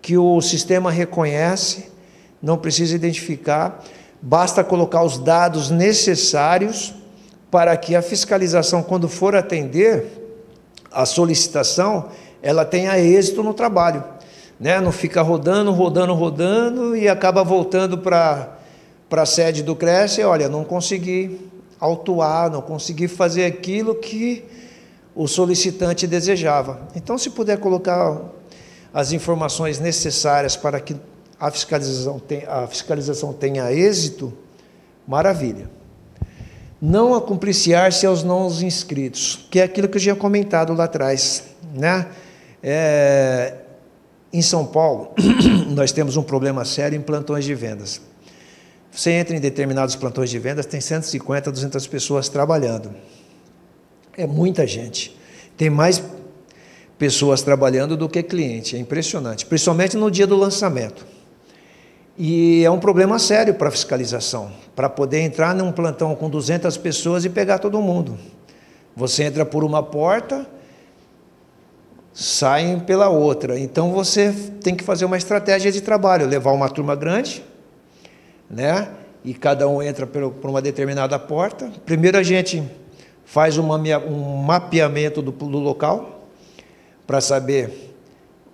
[0.02, 1.94] que o sistema reconhece
[2.42, 3.82] não precisa identificar,
[4.20, 6.96] basta colocar os dados necessários
[7.52, 10.08] para que a fiscalização, quando for atender
[10.92, 12.10] a solicitação,
[12.42, 14.04] ela tenha êxito no trabalho.
[14.60, 14.82] Né?
[14.82, 18.53] Não fica rodando, rodando, rodando e acaba voltando para
[19.20, 21.40] a sede do Cresce, olha, não consegui
[21.80, 24.44] autuar, não consegui fazer aquilo que
[25.16, 26.88] o solicitante desejava.
[26.96, 28.22] Então, se puder colocar
[28.94, 30.96] as informações necessárias para que
[31.40, 34.34] a fiscalização, tem, a fiscalização tenha êxito,
[35.08, 35.70] maravilha.
[36.82, 41.44] Não acumpliciar-se aos não inscritos, que é aquilo que eu tinha comentado lá atrás.
[41.74, 42.08] Né?
[42.62, 43.56] É,
[44.32, 45.12] em São Paulo,
[45.70, 48.02] nós temos um problema sério em plantões de vendas.
[48.94, 52.92] Você entra em determinados plantões de vendas, tem 150, 200 pessoas trabalhando.
[54.16, 55.18] É muita gente.
[55.58, 56.04] Tem mais
[56.98, 58.76] pessoas trabalhando do que cliente.
[58.76, 61.06] É impressionante, principalmente no dia do lançamento.
[62.16, 66.78] E é um problema sério para a fiscalização, para poder entrar num plantão com 200
[66.78, 68.16] pessoas e pegar todo mundo.
[68.96, 70.46] Você entra por uma porta,
[72.14, 73.58] saem pela outra.
[73.58, 74.32] Então você
[74.62, 77.44] tem que fazer uma estratégia de trabalho, levar uma turma grande,
[78.54, 78.90] né?
[79.26, 81.72] E cada um entra por uma determinada porta.
[81.86, 82.64] Primeiro a gente
[83.26, 86.28] faz uma, um mapeamento do, do local
[87.08, 87.94] para saber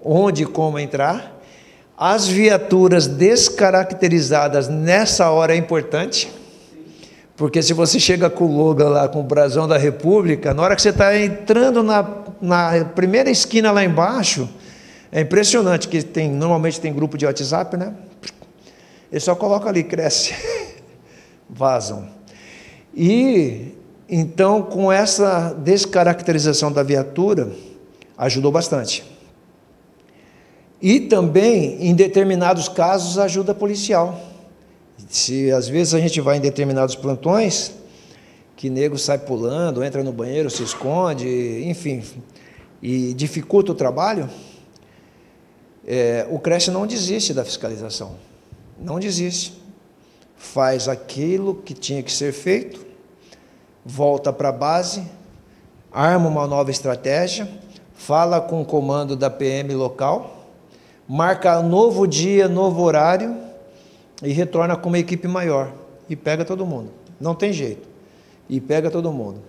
[0.02, 1.38] onde e como entrar.
[1.98, 6.32] As viaturas descaracterizadas nessa hora é importante,
[7.36, 10.76] porque se você chega com o logo lá, com o brasão da República, na hora
[10.76, 12.08] que você está entrando na,
[12.42, 14.48] na primeira esquina lá embaixo,
[15.12, 17.94] é impressionante que tem, normalmente tem grupo de WhatsApp, né?
[19.12, 20.34] Ele só coloca ali, cresce,
[21.50, 22.10] vazam.
[22.94, 23.74] E
[24.08, 27.52] então, com essa descaracterização da viatura,
[28.18, 29.04] ajudou bastante.
[30.82, 34.20] E também, em determinados casos, ajuda policial.
[35.10, 37.72] Se às vezes a gente vai em determinados plantões,
[38.56, 42.04] que nego sai pulando, entra no banheiro, se esconde, enfim,
[42.82, 44.30] e dificulta o trabalho,
[45.88, 48.16] é, o creche não desiste da fiscalização.
[48.82, 49.62] Não desiste.
[50.38, 52.86] Faz aquilo que tinha que ser feito,
[53.86, 55.04] volta para a base,
[55.92, 57.50] arma uma nova estratégia,
[57.94, 60.40] fala com o comando da PM local
[61.10, 63.36] marca novo dia, novo horário
[64.22, 65.74] e retorna com uma equipe maior
[66.08, 66.92] e pega todo mundo.
[67.20, 67.88] Não tem jeito.
[68.48, 69.40] E pega todo mundo.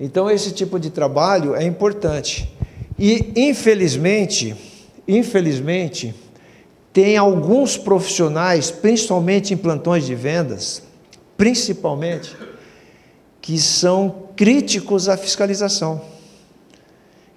[0.00, 2.50] Então esse tipo de trabalho é importante.
[2.98, 4.56] E infelizmente,
[5.06, 6.14] infelizmente,
[6.96, 10.82] tem alguns profissionais, principalmente em plantões de vendas,
[11.36, 12.34] principalmente,
[13.38, 16.00] que são críticos à fiscalização.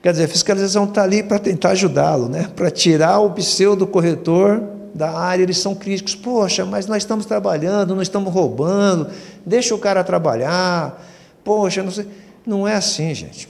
[0.01, 2.49] Quer dizer, a fiscalização está ali para tentar ajudá-lo, né?
[2.55, 4.63] para tirar o pseudo corretor
[4.95, 6.15] da área, eles são críticos.
[6.15, 9.09] Poxa, mas nós estamos trabalhando, não estamos roubando,
[9.45, 11.05] deixa o cara trabalhar.
[11.43, 12.07] Poxa, não sei.
[12.45, 13.49] Não é assim, gente.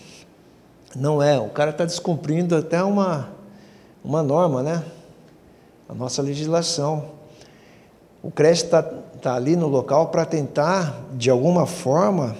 [0.96, 1.40] Não é.
[1.40, 3.30] O cara está descumprindo até uma,
[4.04, 4.84] uma norma, né?
[5.90, 7.06] A nossa legislação.
[8.24, 12.38] O CRES está tá ali no local para tentar, de alguma forma,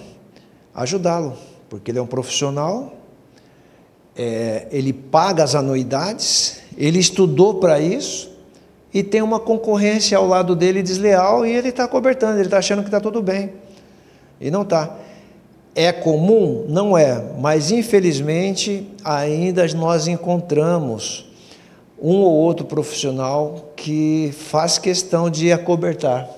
[0.74, 1.36] ajudá-lo,
[1.68, 2.92] porque ele é um profissional
[4.16, 8.30] é, ele paga as anuidades, ele estudou para isso
[8.92, 12.82] e tem uma concorrência ao lado dele desleal e ele está cobertando, ele está achando
[12.82, 13.52] que está tudo bem.
[14.38, 14.96] E não está.
[15.74, 16.66] É comum?
[16.68, 21.29] Não é, mas infelizmente ainda nós encontramos
[22.00, 26.28] um ou outro profissional que faz questão de acobertar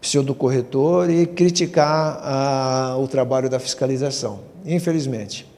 [0.00, 5.50] pseudo-corretor e criticar a, o trabalho da fiscalização, infelizmente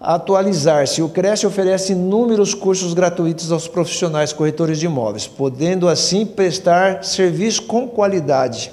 [0.00, 1.02] atualizar-se.
[1.02, 7.64] O Cresce oferece inúmeros cursos gratuitos aos profissionais corretores de imóveis, podendo assim prestar serviço
[7.64, 8.72] com qualidade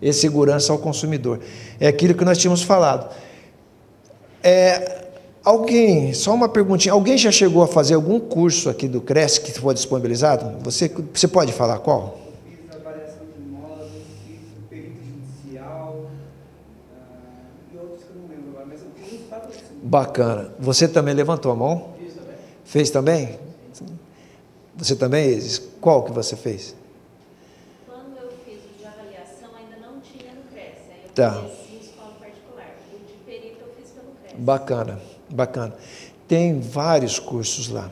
[0.00, 1.40] e segurança ao consumidor.
[1.78, 3.14] É aquilo que nós tínhamos falado.
[4.42, 5.05] É,
[5.46, 9.52] Alguém, só uma perguntinha, alguém já chegou a fazer algum curso aqui do Cresce que
[9.52, 10.58] foi disponibilizado?
[10.64, 12.18] Você, você pode falar qual?
[19.84, 20.50] Bacana.
[20.58, 21.90] Você também levantou a mão?
[21.96, 22.36] Fiz Também.
[22.64, 23.38] Fez também?
[24.74, 25.62] Você também, Isis?
[25.80, 26.74] Qual que você fez?
[27.86, 30.90] Quando eu fiz o de avaliação, ainda não tinha no CRES.
[30.90, 31.30] Aí eu tá.
[31.30, 32.66] fiz em escola particular.
[32.92, 34.40] O de perito eu fiz pelo CRES.
[34.40, 35.74] Bacana bacana.
[36.28, 37.90] Tem vários cursos lá.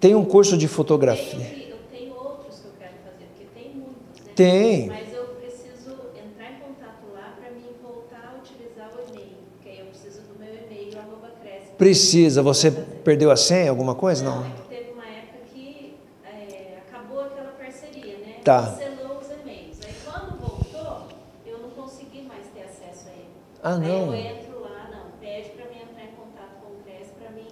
[0.00, 1.44] Tem um curso de fotografia.
[1.44, 4.32] que- Eu tenho outros que eu quero fazer, porque tem muitos, né?
[4.34, 4.86] Tem.
[4.88, 9.68] Mas eu preciso entrar em contato lá para mim voltar a utilizar o e-mail, porque
[9.68, 11.68] aí eu preciso do meu e-mail, arroba cresce.
[11.78, 12.42] Precisa.
[12.42, 14.24] Você perdeu a senha, alguma coisa?
[14.24, 14.44] Não.
[14.44, 15.94] é que teve uma época que
[16.24, 18.36] é, acabou aquela parceria, né?
[18.44, 18.62] Tá.
[18.78, 19.78] Cancelou os e-mails.
[19.86, 21.08] Aí quando voltou,
[21.46, 23.28] eu não consegui mais ter acesso a ele.
[23.62, 24.06] Ah, Aí não.
[24.08, 27.46] eu entro lá, não, pede para mim entrar em contato com o CRES para mim.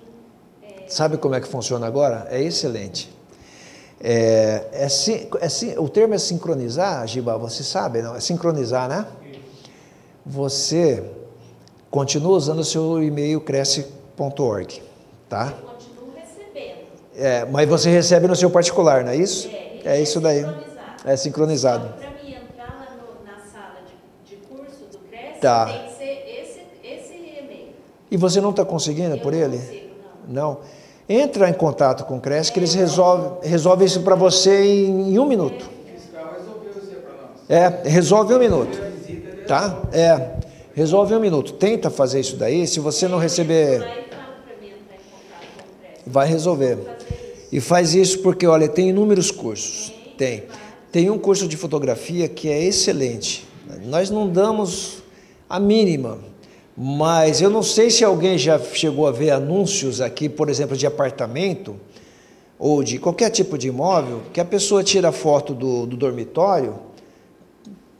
[0.62, 2.26] é, Sabe como é que funciona agora?
[2.30, 3.08] É excelente.
[4.02, 8.16] É, é, é o termo é sincronizar, Giba, você sabe, não?
[8.16, 9.06] É sincronizar, né?
[10.26, 11.04] Você
[11.90, 14.82] continua usando o seu e-mail cresce.org,
[15.28, 15.54] tá?
[15.56, 16.80] eu continuo recebendo.
[17.16, 19.48] É, mas você recebe no seu particular, não é isso?
[19.84, 20.44] É, É isso daí.
[21.04, 21.94] É sincronizado.
[21.94, 23.76] Para mim entrar lá no- na sala
[24.26, 25.66] de, de curso do CRES, Tá.
[25.66, 27.14] tem que ser esse, esse
[27.44, 27.68] e-mail.
[28.10, 29.56] E você não está conseguindo Eu por não ele?
[29.58, 29.80] consigo,
[30.28, 30.52] não.
[30.52, 30.79] Não.
[31.12, 35.18] Entra em contato com o Cresce que eles resolvem, resolvem isso para você em, em
[35.18, 35.68] um minuto.
[37.48, 38.78] É, resolve um minuto.
[39.44, 39.82] Tá?
[39.92, 40.36] É.
[40.72, 41.54] Resolve um minuto.
[41.54, 42.64] Tenta fazer isso daí.
[42.64, 44.08] Se você não receber,
[46.06, 46.78] vai resolver.
[47.50, 49.92] E faz isso porque, olha, tem inúmeros cursos.
[50.16, 50.44] Tem.
[50.92, 53.44] Tem um curso de fotografia que é excelente.
[53.84, 55.02] Nós não damos
[55.48, 56.18] a mínima,
[56.82, 60.86] mas eu não sei se alguém já chegou a ver anúncios aqui, por exemplo, de
[60.86, 61.76] apartamento
[62.58, 66.78] ou de qualquer tipo de imóvel, que a pessoa tira foto do, do dormitório,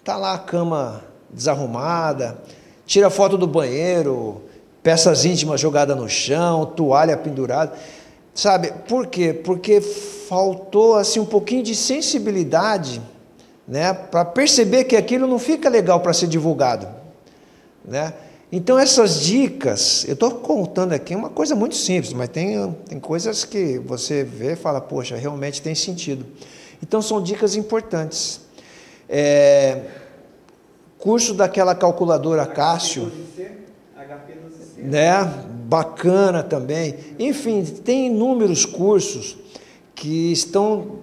[0.03, 2.43] tá lá a cama desarrumada,
[2.87, 4.41] tira foto do banheiro,
[4.83, 7.75] peças íntimas jogadas no chão, toalha pendurada.
[8.35, 9.35] Sabe, por quê?
[9.35, 13.03] Porque faltou assim um pouquinho de sensibilidade,
[13.69, 16.89] né, para perceber que aquilo não fica legal para ser divulgado,
[17.85, 18.15] né?
[18.53, 23.45] Então essas dicas, eu estou contando aqui uma coisa muito simples, mas tem, tem coisas
[23.45, 26.27] que você vê e fala, poxa, realmente tem sentido.
[26.83, 28.41] Então são dicas importantes.
[29.09, 29.83] É,
[30.99, 33.13] curso daquela calculadora Cássio,
[33.97, 34.83] HP12C.
[34.83, 35.25] né?
[35.67, 36.97] Bacana também.
[37.19, 39.39] Enfim, tem inúmeros cursos
[39.95, 40.99] que estão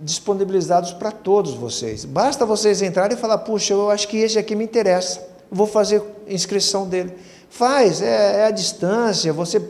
[0.00, 2.04] disponibilizados para todos vocês.
[2.04, 6.02] Basta vocês entrarem e falar: puxa, eu acho que esse aqui me interessa, vou fazer
[6.28, 7.12] inscrição dele.
[7.48, 9.60] Faz, é, é a distância, você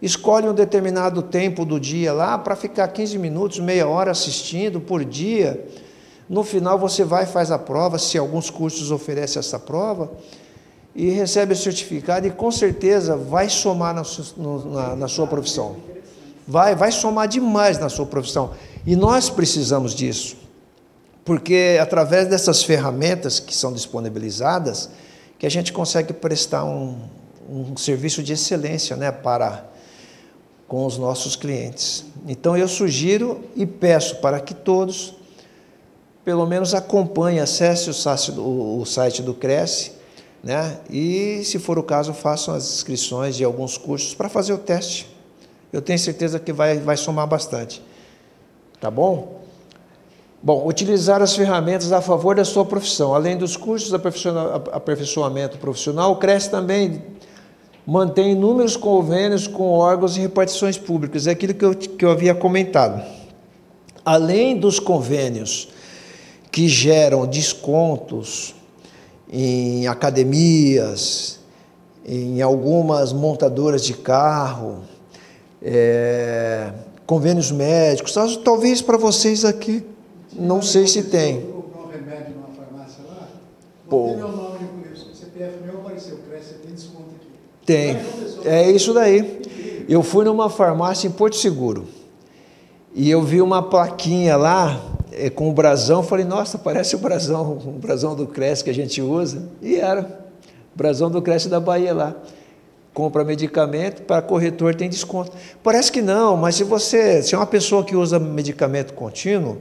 [0.00, 5.04] escolhe um determinado tempo do dia lá para ficar 15 minutos, meia hora assistindo por
[5.04, 5.66] dia.
[6.28, 10.10] No final você vai e faz a prova, se alguns cursos oferecem essa prova,
[10.94, 14.02] e recebe o certificado e com certeza vai somar na,
[14.66, 15.76] na- na sua profissão.
[16.48, 18.52] Vai, vai somar demais na sua profissão.
[18.86, 20.36] E nós precisamos disso.
[21.24, 24.88] Porque através dessas ferramentas que são disponibilizadas,
[25.38, 26.98] que a gente consegue prestar um,
[27.48, 29.64] um serviço de excelência né, para
[30.66, 32.04] com os nossos clientes.
[32.26, 35.14] Então eu sugiro e peço para que todos,
[36.24, 39.92] pelo menos acompanhem, acesse o site do, Cresce,
[40.42, 40.78] né?
[40.90, 45.08] E, se for o caso, façam as inscrições de alguns cursos para fazer o teste.
[45.72, 47.82] Eu tenho certeza que vai, vai somar bastante.
[48.80, 49.45] Tá bom?
[50.42, 53.14] Bom, utilizar as ferramentas a favor da sua profissão.
[53.14, 57.02] Além dos cursos de aperfeiçoa- aperfeiçoamento profissional, o CRES também
[57.86, 61.26] mantém inúmeros convênios com órgãos e repartições públicas.
[61.26, 63.02] É aquilo que eu, que eu havia comentado.
[64.04, 65.68] Além dos convênios
[66.52, 68.54] que geram descontos
[69.32, 71.40] em academias,
[72.04, 74.78] em algumas montadoras de carro,
[75.60, 76.70] é,
[77.04, 79.84] convênios médicos, tal- talvez para vocês aqui,
[80.38, 81.38] não sei se tem.
[81.38, 83.28] Um remédio numa farmácia lá,
[83.88, 84.14] Pô.
[84.14, 87.28] meu nome no CPF meu apareceu, cresce, tem desconto aqui.
[87.64, 87.96] Tem.
[88.44, 89.84] É isso daí.
[89.88, 91.86] Eu fui numa farmácia em Porto Seguro
[92.94, 94.80] e eu vi uma plaquinha lá
[95.12, 96.02] eh, com o brasão.
[96.02, 99.48] Falei, nossa, parece o brasão, o brasão do Cresce que a gente usa.
[99.60, 100.02] E era.
[100.74, 102.14] O brasão do Cresce da Bahia lá.
[102.94, 105.30] Compra medicamento, para corretor tem desconto.
[105.62, 109.58] Parece que não, mas se você, se é uma pessoa que usa medicamento contínuo,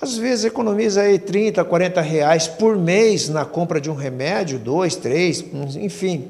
[0.00, 4.94] às vezes economiza aí 30, 40 reais por mês na compra de um remédio, dois,
[4.96, 5.44] três,
[5.76, 6.28] enfim.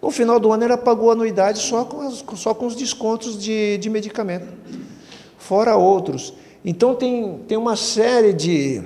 [0.00, 3.76] No final do ano ela pagou anuidade só com, as- só com os descontos de,
[3.78, 4.46] de medicamento,
[5.38, 6.32] fora outros.
[6.64, 8.82] Então tem, tem uma série de,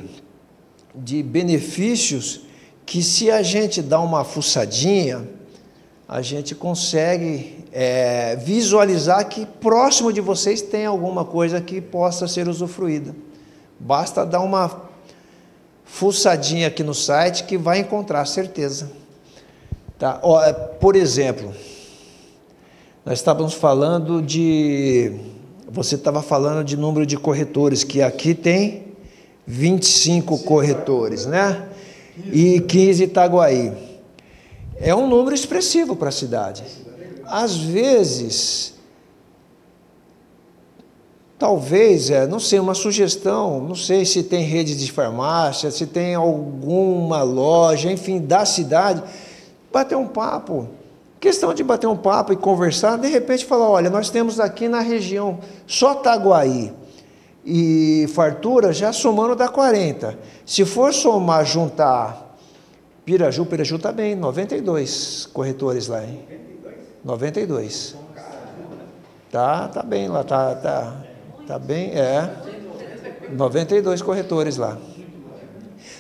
[0.95, 2.41] de benefícios
[2.87, 5.29] que se a gente dá uma fuçadinha,
[6.09, 12.49] a gente consegue é, visualizar que próximo de vocês tem alguma coisa que possa ser
[12.49, 13.15] usufruída.
[13.79, 14.85] Basta dar uma
[15.85, 18.91] fuçadinha aqui no site que vai encontrar certeza.
[19.99, 20.21] Tá?
[20.47, 21.55] É, por exemplo,
[23.05, 25.13] nós estávamos falando de.
[25.71, 28.85] Você estava falando de número de corretores, que aqui tem
[29.47, 31.69] 25 corretores, né?
[32.33, 33.73] E 15 Itaguaí.
[34.77, 36.65] É um número expressivo para a cidade.
[37.25, 38.74] Às vezes,
[41.39, 46.15] talvez, é, não sei, uma sugestão, não sei se tem rede de farmácia, se tem
[46.15, 49.03] alguma loja, enfim, da cidade,
[49.73, 50.69] bater um papo.
[51.21, 54.81] Questão de bater um papo e conversar, de repente falar, olha, nós temos aqui na
[54.81, 56.73] região só Taguaí
[57.45, 60.19] e fartura já somando dá 40.
[60.45, 62.25] Se for somar, juntar
[63.05, 66.25] Piraju, Piraju está bem, 92 corretores lá, hein?
[67.05, 67.97] 92.
[69.31, 71.04] Tá, tá bem lá, tá, tá,
[71.47, 72.31] tá bem, é.
[73.31, 74.79] 92 corretores lá.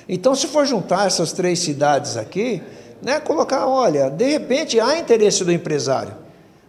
[0.09, 2.62] Então, se for juntar essas três cidades aqui,
[3.01, 6.14] né, colocar, olha, de repente há interesse do empresário,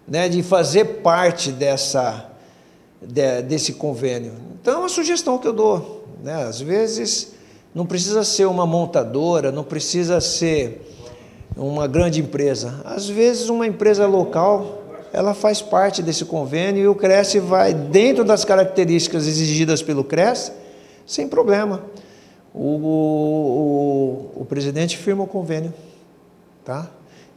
[0.07, 2.29] né, de fazer parte dessa,
[3.01, 4.33] de, desse convênio.
[4.61, 6.05] Então, é uma sugestão que eu dou.
[6.23, 7.33] Né, às vezes,
[7.73, 10.81] não precisa ser uma montadora, não precisa ser
[11.55, 12.81] uma grande empresa.
[12.85, 18.23] Às vezes, uma empresa local, ela faz parte desse convênio e o Cresce vai dentro
[18.23, 20.51] das características exigidas pelo Cresce,
[21.05, 21.83] sem problema.
[22.53, 25.73] O, o, o presidente firma o convênio.
[26.63, 26.89] Tá?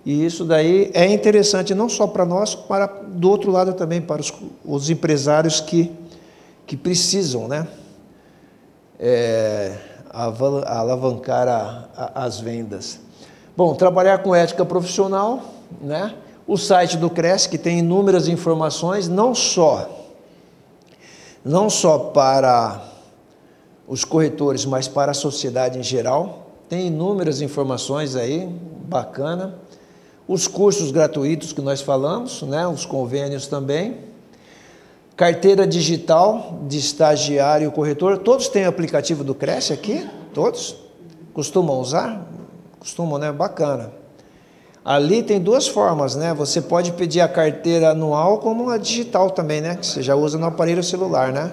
[0.05, 4.21] E isso daí é interessante não só para nós, para do outro lado também, para
[4.21, 4.33] os,
[4.65, 5.93] os empresários que,
[6.67, 7.67] que precisam né?
[8.99, 9.77] É,
[10.11, 12.99] alavancar a, a, as vendas.
[13.57, 15.43] Bom, trabalhar com ética profissional,
[15.81, 16.15] né?
[16.49, 19.87] O site do Cresce, que tem inúmeras informações, não só,
[21.45, 22.83] não só para
[23.87, 26.47] os corretores, mas para a sociedade em geral.
[26.67, 28.49] Tem inúmeras informações aí,
[28.87, 29.57] bacana.
[30.27, 32.67] Os cursos gratuitos que nós falamos, né?
[32.67, 33.99] os convênios também.
[35.17, 38.19] Carteira digital de estagiário corretor.
[38.19, 40.09] Todos têm aplicativo do Cresce aqui?
[40.33, 40.77] Todos?
[41.35, 42.27] Costumam usar?
[42.79, 43.33] Costumam, né?
[43.33, 43.98] Bacana.
[44.89, 46.33] Ali tem duas formas, né?
[46.33, 49.77] Você pode pedir a carteira anual como a digital também, né?
[49.77, 51.53] Que você já usa no aparelho celular, né?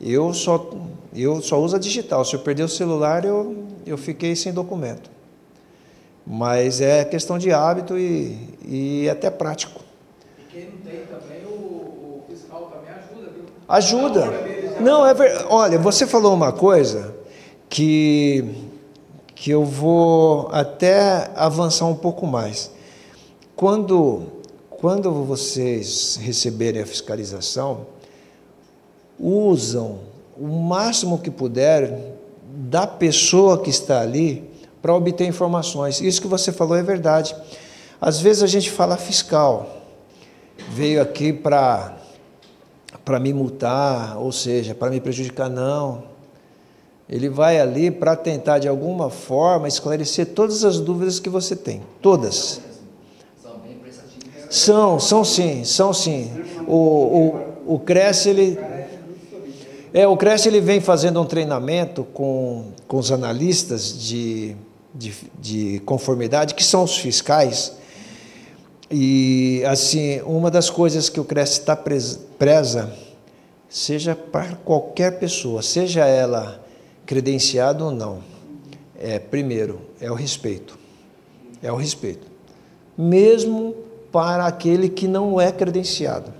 [0.00, 0.70] Eu só,
[1.14, 2.24] eu só uso a digital.
[2.24, 5.10] Se eu perder o celular, eu, eu fiquei sem documento.
[6.26, 9.82] Mas é questão de hábito e, e até prático.
[10.38, 13.44] E quem não tem também, o, o fiscal também ajuda, viu?
[13.68, 14.80] Ajuda.
[14.80, 15.44] Não, é ver...
[15.50, 17.14] Olha, você falou uma coisa
[17.68, 18.46] que,
[19.34, 22.70] que eu vou até avançar um pouco mais.
[23.56, 24.22] Quando,
[24.70, 27.86] quando vocês receberem a fiscalização,
[29.18, 30.00] usam
[30.36, 32.16] o máximo que puder
[32.46, 36.00] da pessoa que está ali para obter informações.
[36.00, 37.34] Isso que você falou é verdade.
[38.00, 39.82] Às vezes a gente fala fiscal,
[40.70, 41.96] veio aqui para
[43.04, 46.13] para me multar, ou seja, para me prejudicar, não.
[47.08, 51.82] Ele vai ali para tentar de alguma forma esclarecer todas as dúvidas que você tem,
[52.00, 52.60] todas.
[54.48, 56.30] São, são sim, são sim.
[56.66, 56.74] O,
[57.66, 58.58] o, o Cresce, ele,
[59.92, 64.56] é, o Cresce ele vem fazendo um treinamento com, com os analistas de
[64.94, 67.72] de, de conformidade, que são os fiscais.
[68.90, 72.92] E, assim, uma das coisas que o Cresce está preza,
[73.68, 76.63] seja para qualquer pessoa, seja ela
[77.06, 78.20] credenciada ou não,
[78.98, 80.78] é, primeiro, é o respeito.
[81.62, 82.26] É o respeito.
[82.96, 83.74] Mesmo
[84.12, 86.32] para aquele que não é credenciado.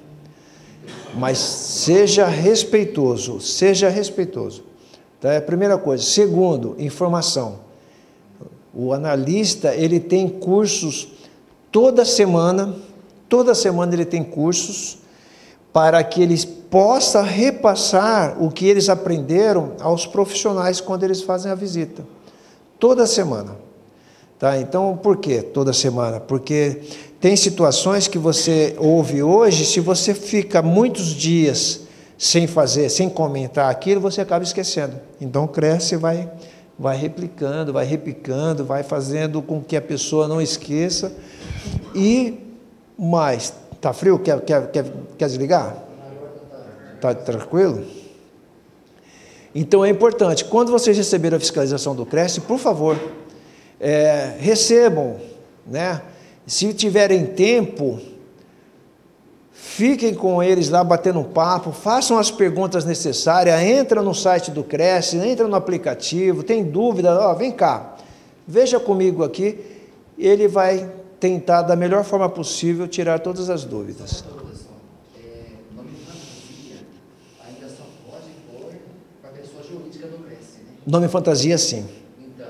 [1.17, 4.65] Mas seja respeitoso, seja respeitoso.
[5.19, 6.03] Então, é a primeira coisa.
[6.03, 7.61] Segundo, informação.
[8.73, 11.09] O analista, ele tem cursos
[11.71, 12.75] toda semana,
[13.29, 14.99] toda semana ele tem cursos
[15.75, 21.55] para que eles possa repassar o que eles aprenderam aos profissionais quando eles fazem a
[21.57, 22.07] visita.
[22.79, 23.57] Toda semana.
[24.39, 24.57] Tá?
[24.57, 26.21] Então, por que toda semana?
[26.21, 26.81] Porque
[27.21, 31.81] tem situações que você ouve hoje, se você fica muitos dias
[32.17, 34.95] sem fazer, sem comentar aquilo, você acaba esquecendo.
[35.21, 36.31] Então, cresce e vai
[36.79, 41.13] vai replicando, vai replicando, vai fazendo com que a pessoa não esqueça.
[41.95, 42.39] E
[42.97, 43.53] mais,
[43.85, 44.19] tá frio?
[44.19, 44.85] Quer, quer, quer,
[45.19, 45.77] quer desligar?
[47.01, 47.85] Tá tranquilo?
[49.55, 52.99] Então é importante, quando vocês receberem a fiscalização do Cresce, por favor,
[53.79, 55.17] é, recebam,
[55.67, 56.01] né?
[56.47, 58.01] Se tiverem tempo,
[59.57, 64.63] Fiquem com eles lá batendo um papo, façam as perguntas necessárias, entra no site do
[64.63, 67.97] Cresce, entra no aplicativo, tem dúvida, ó, vem cá,
[68.47, 69.59] veja comigo aqui
[70.19, 70.89] ele vai
[71.21, 74.25] tentar da melhor forma possível tirar todas as dúvidas.
[80.87, 81.89] Nome fantasia, sim.
[82.21, 82.47] Então,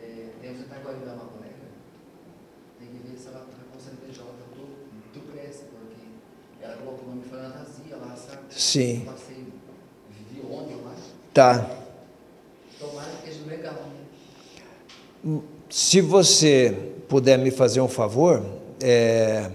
[0.00, 1.66] é, você está guardando uma colega,
[2.78, 4.24] tem que ver se ela está com CNPJ
[4.54, 8.42] do, do Cresce, porque ela colocou o nome fantasia lá, sabe?
[8.50, 9.02] Sim.
[9.04, 9.46] Eu passei,
[10.48, 10.94] ontem lá.
[11.34, 11.68] Tá.
[12.78, 13.74] Tomara que seja legal,
[15.24, 15.40] né?
[15.68, 18.42] Se você puder me fazer um favor,
[18.80, 19.50] é,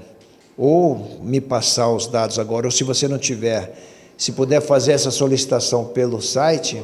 [0.57, 3.73] ou me passar os dados agora, ou se você não tiver,
[4.17, 6.83] se puder fazer essa solicitação pelo site.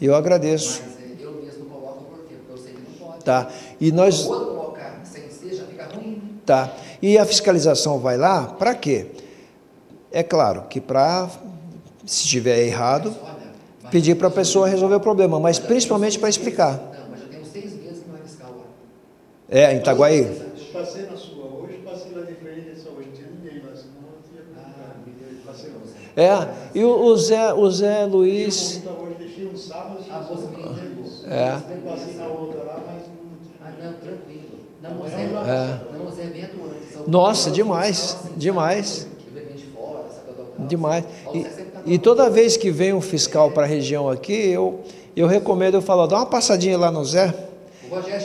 [0.00, 0.82] Eu agradeço.
[0.84, 2.04] Mas eu mesmo coloco?
[2.10, 3.24] Porque não pode.
[3.24, 3.48] Tá.
[3.80, 4.22] E nós.
[4.22, 6.38] Colocar sem fica ruim.
[6.44, 6.76] Tá.
[7.00, 9.06] E a fiscalização vai lá para quê?
[10.12, 11.28] É claro que para,
[12.06, 13.14] se estiver errado,
[13.90, 16.72] pedir para a pessoa resolver o problema, mas principalmente para explicar.
[16.72, 18.64] Não, mas já tem uns seis meses que não é fiscal lá.
[19.54, 20.24] É, em Itaguaí?
[20.72, 24.18] Passei na sua hoje, passei lá de frente, hoje não tinha ninguém lá, senão eu
[24.28, 24.42] tinha.
[24.58, 25.76] Ah, passei lá.
[26.16, 28.82] É, e o, Zé, o Zé Luiz.
[28.84, 31.50] Hoje deixei um sábado, a moça me É.
[31.88, 33.02] Passei na outra lá, mas
[33.64, 34.44] Ah, não, tranquilo.
[35.46, 35.80] É, É.
[36.96, 37.06] antes.
[37.06, 39.06] Nossa, demais, demais.
[40.58, 41.04] Demais.
[41.32, 44.80] E, e toda vez que vem um fiscal para a região aqui, eu,
[45.14, 47.34] eu recomendo, eu falo, dá uma passadinha lá no Zé,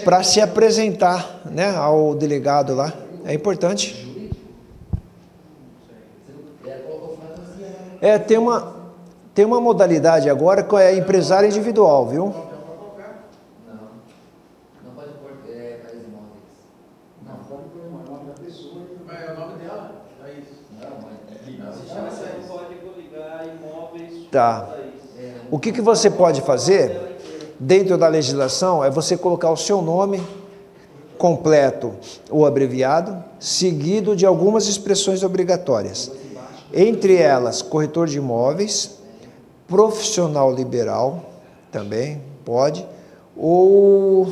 [0.03, 2.93] para se apresentar né, ao delegado lá.
[3.25, 4.07] É importante.
[8.01, 8.75] É, tem uma,
[9.33, 12.33] tem uma modalidade agora que é empresário individual, viu?
[24.31, 24.75] Tá.
[25.49, 27.08] O que, que você pode fazer
[27.59, 30.21] dentro da legislação é você colocar o seu nome
[31.17, 31.93] completo
[32.31, 36.11] ou abreviado, seguido de algumas expressões obrigatórias.
[36.73, 38.99] Entre elas, corretor de imóveis,
[39.67, 41.25] profissional liberal,
[41.71, 42.87] também pode,
[43.35, 44.31] ou.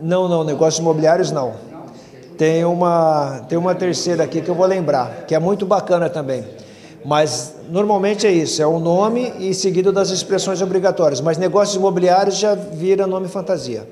[0.00, 1.54] Não, não, negócios imobiliários não.
[2.36, 6.44] Tem uma, tem uma terceira aqui que eu vou lembrar, que é muito bacana também.
[7.04, 11.20] Mas normalmente é isso, é o nome e seguido das expressões obrigatórias.
[11.20, 13.88] Mas negócios imobiliários já vira nome fantasia.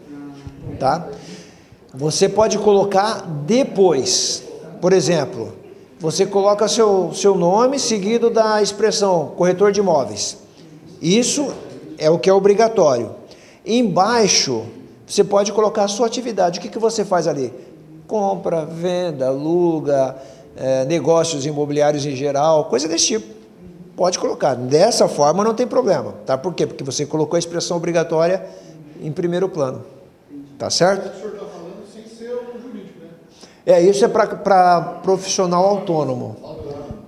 [0.78, 1.09] Tá?
[1.94, 4.43] Você pode colocar depois.
[4.80, 5.52] Por exemplo,
[5.98, 10.36] você coloca seu, seu nome seguido da expressão corretor de imóveis.
[11.01, 11.52] Isso
[11.97, 13.10] é o que é obrigatório.
[13.64, 14.64] Embaixo,
[15.06, 16.59] você pode colocar a sua atividade.
[16.59, 17.52] O que, que você faz ali?
[18.06, 20.16] Compra, venda, aluga,
[20.59, 23.39] é, negócios imobiliários em geral, coisa desse tipo.
[23.97, 24.55] Pode colocar.
[24.55, 26.14] Dessa forma não tem problema.
[26.26, 26.36] Tá?
[26.36, 26.66] Por quê?
[26.66, 28.47] Porque você colocou a expressão obrigatória
[29.01, 29.85] em primeiro plano.
[30.59, 31.09] Tá certo?
[31.09, 33.09] O senhor está falando sem ser o jurídico, né?
[33.66, 36.36] É, isso é para profissional autônomo.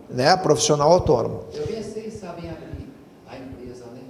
[0.08, 0.36] Né?
[0.36, 1.44] Profissional autônomo.
[1.54, 2.88] Eu pensei, sabem, abrir
[3.28, 4.00] a empresa, né?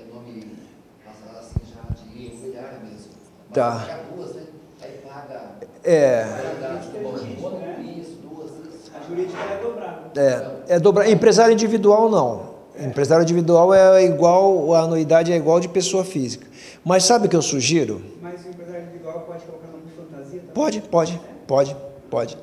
[0.00, 0.56] É nome,
[1.04, 3.10] passar assim já de imobiliária mesmo.
[3.48, 3.70] Mas Tá.
[3.72, 4.42] paga duas, né?
[4.82, 5.42] Aí paga.
[5.84, 6.24] É.
[6.24, 8.90] paga bom, isso, duas, isso.
[8.94, 10.20] A jurídica é dobrada.
[10.68, 11.08] É, é dobra...
[11.08, 12.54] Empresário individual não.
[12.78, 16.46] Empresário individual é igual, a anuidade é igual de pessoa física.
[16.84, 18.02] Mas sabe o que eu sugiro?
[18.20, 20.54] Mas o empresário individual pode colocar nome de fantasia também?
[20.54, 21.76] Pode, pode, pode,
[22.10, 22.38] pode.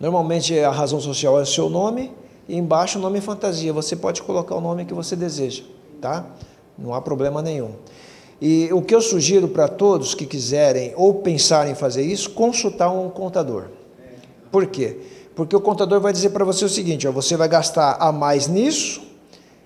[0.00, 2.10] Normalmente a razão social é o seu nome
[2.48, 3.72] e embaixo o nome fantasia.
[3.74, 5.62] Você pode colocar o nome que você deseja,
[6.00, 6.26] tá?
[6.78, 7.72] Não há problema nenhum.
[8.40, 12.90] E o que eu sugiro para todos que quiserem ou pensarem em fazer isso, consultar
[12.90, 13.66] um contador.
[14.50, 14.98] Por quê?
[15.34, 18.46] Porque o contador vai dizer para você o seguinte: ó, você vai gastar a mais
[18.46, 19.02] nisso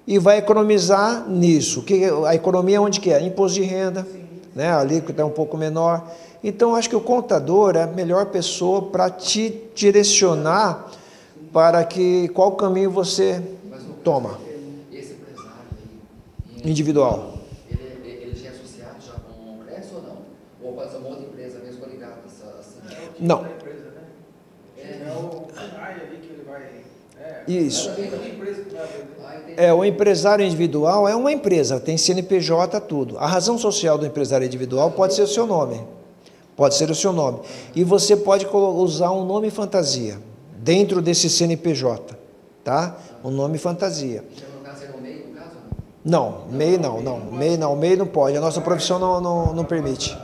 [0.06, 1.82] e vai economizar nisso.
[1.82, 3.20] Que a economia onde que é?
[3.20, 4.06] Imposto de renda,
[4.54, 4.68] né?
[4.68, 6.10] A alíquota é um pouco menor.
[6.42, 10.88] Então acho que o contador é a melhor pessoa para te direcionar
[11.52, 13.42] para que qual caminho você
[14.04, 14.38] toma.
[14.92, 15.50] Esse empresário
[16.56, 17.34] aí, Individual.
[17.70, 20.18] ele, já é associado já com o Cresce ou não?
[20.62, 22.14] Ou pode ser uma outra empresa mesmo ligada
[22.58, 22.78] assim?
[23.18, 23.50] Não né?
[25.08, 26.62] É o Funai ali que ele vai.
[26.62, 26.76] É, Isso.
[27.18, 27.28] É uma empresa que vai abrir.
[27.28, 28.28] Ah, entendi.
[29.56, 33.18] É, o empresário individual é uma empresa, tem CNPJ, tudo.
[33.18, 35.80] A razão social do empresário individual pode ser o seu nome.
[36.54, 37.40] Pode ser o seu nome.
[37.74, 40.18] E você pode usar um nome fantasia
[40.58, 42.16] dentro desse CNPJ,
[42.62, 42.98] tá?
[43.24, 44.24] Um nome fantasia.
[46.04, 47.18] Não, MEI não, não.
[47.18, 48.36] MEI não, MEI não pode.
[48.36, 50.16] A nossa profissão não, não, não permite.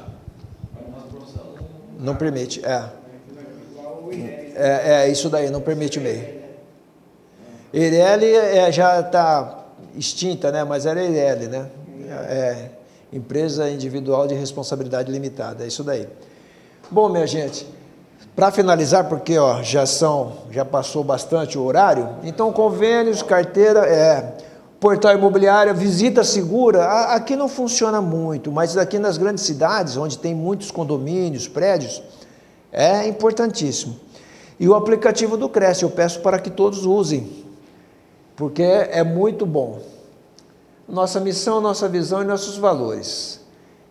[1.98, 2.84] Não permite, é.
[4.54, 6.43] É, é isso daí, não permite o MEI.
[7.76, 9.64] Eireli é, já está
[9.96, 10.62] extinta, né?
[10.62, 11.66] Mas era Eireli, né?
[12.28, 12.68] É,
[13.12, 16.08] empresa individual de responsabilidade limitada, é isso daí.
[16.88, 17.66] Bom, minha gente,
[18.36, 24.34] para finalizar, porque ó, já são, já passou bastante o horário, então convênios, carteira, é,
[24.78, 26.84] portal imobiliário, visita segura,
[27.14, 32.00] aqui não funciona muito, mas aqui nas grandes cidades, onde tem muitos condomínios, prédios,
[32.70, 33.96] é importantíssimo.
[34.60, 37.43] E o aplicativo do Cresce, eu peço para que todos usem,
[38.36, 39.80] porque é muito bom.
[40.88, 43.40] Nossa missão, nossa visão e nossos valores.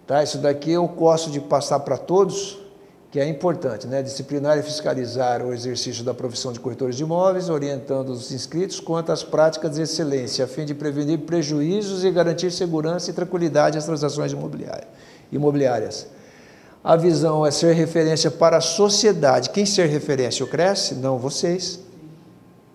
[0.05, 0.21] Tá?
[0.21, 2.59] Isso daqui eu gosto de passar para todos,
[3.09, 4.01] que é importante, né?
[4.01, 9.11] disciplinar e fiscalizar o exercício da profissão de corretores de imóveis, orientando os inscritos quanto
[9.11, 13.85] às práticas de excelência, a fim de prevenir prejuízos e garantir segurança e tranquilidade às
[13.85, 14.33] transações
[15.31, 16.07] imobiliárias.
[16.83, 19.51] A visão é ser referência para a sociedade.
[19.51, 20.43] Quem ser referência?
[20.43, 20.95] O Cresce?
[20.95, 21.79] Não, vocês.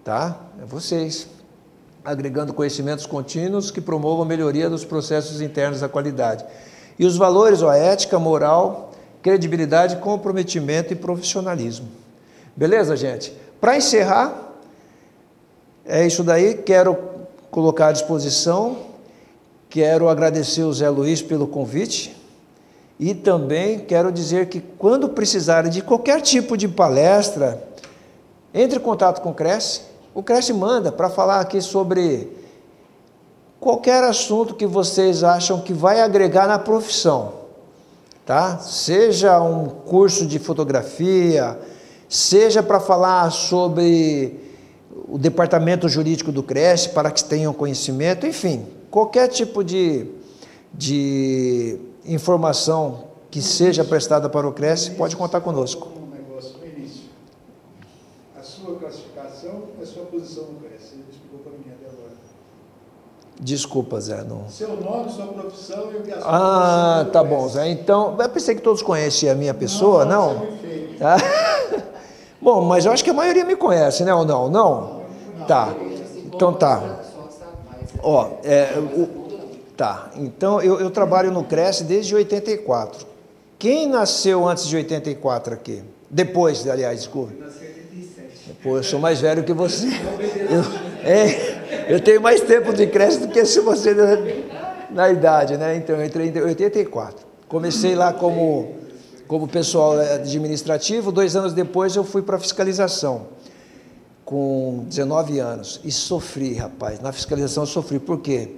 [0.02, 0.40] Tá?
[0.62, 1.38] É vocês.
[2.09, 6.43] Agregando conhecimentos contínuos que promovam a melhoria dos processos internos da qualidade.
[6.98, 11.86] E os valores, a ética, moral, credibilidade, comprometimento e profissionalismo.
[12.56, 13.36] Beleza, gente?
[13.60, 14.55] Para encerrar,
[15.85, 16.55] é isso daí.
[16.55, 16.97] Quero
[17.51, 18.78] colocar à disposição,
[19.68, 22.16] quero agradecer o Zé Luiz pelo convite
[22.98, 27.62] e também quero dizer que quando precisarem de qualquer tipo de palestra,
[28.55, 29.97] entre em contato com o Cresce.
[30.18, 32.36] O Cresce manda para falar aqui sobre
[33.60, 37.38] qualquer assunto que vocês acham que vai agregar na profissão
[38.28, 38.58] tá?
[38.58, 41.58] Seja um curso de fotografia,
[42.10, 44.38] seja para falar sobre
[45.08, 50.10] o departamento jurídico do Cresce, para que tenham conhecimento, enfim, qualquer tipo de,
[50.74, 55.88] de informação que seja prestada para o Cresce, pode contar conosco.
[55.96, 57.04] Um negócio no início.
[58.38, 60.88] A sua classificação, a sua posição no Cresce.
[60.88, 62.12] Você explicou para mim até agora.
[63.40, 64.24] Desculpa, Zé.
[64.24, 64.48] Não...
[64.48, 67.68] Seu nome, sua profissão e o que a sua Ah, tá bom, Zé.
[67.68, 70.34] Então, eu pensei que todos conheciam a minha pessoa, não?
[70.34, 70.48] não?
[71.00, 71.16] Ah,
[72.42, 74.12] bom, mas eu acho que a maioria me conhece, né?
[74.12, 74.50] Ou não?
[74.50, 75.02] Não?
[75.46, 75.74] Tá.
[76.26, 77.00] Então tá.
[78.02, 79.08] Ó, é, o,
[79.76, 80.10] tá.
[80.16, 83.06] Então eu, eu trabalho no Cresce desde 84.
[83.58, 85.82] Quem nasceu antes de 84 aqui?
[86.10, 87.32] Depois, aliás, desculpa.
[88.60, 89.86] Pô, eu sou mais velho que você.
[89.86, 94.16] Eu, é, eu tenho mais tempo de creche do que se você na,
[94.90, 95.76] na idade, né?
[95.76, 97.24] Então, eu entrei em 84.
[97.47, 98.74] Comecei lá como,
[99.28, 103.28] como pessoal administrativo, dois anos depois eu fui para fiscalização,
[104.24, 105.80] com 19 anos.
[105.85, 106.98] E sofri, rapaz.
[106.98, 108.01] Na fiscalização eu sofri.
[108.01, 108.56] Por quê?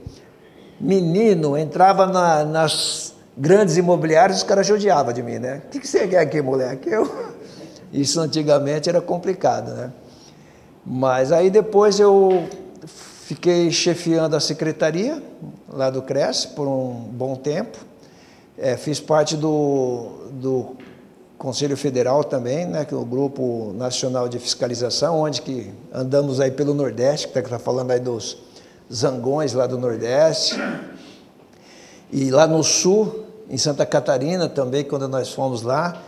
[0.80, 5.60] Menino entrava na, nas grandes imobiliárias, os caras judiavam de mim, né?
[5.66, 6.88] O que, que você quer aqui, moleque?
[6.88, 7.29] Eu
[7.92, 9.92] isso antigamente era complicado, né?
[10.84, 12.48] Mas aí depois eu
[12.86, 15.22] fiquei chefiando a secretaria
[15.68, 17.78] lá do Cresce por um bom tempo.
[18.58, 20.76] É, fiz parte do, do
[21.38, 26.50] Conselho Federal também, né, que é o Grupo Nacional de Fiscalização, onde que andamos aí
[26.50, 28.36] pelo Nordeste, que está falando aí dos
[28.92, 30.56] zangões lá do Nordeste.
[32.12, 36.02] E lá no Sul, em Santa Catarina também, quando nós fomos lá,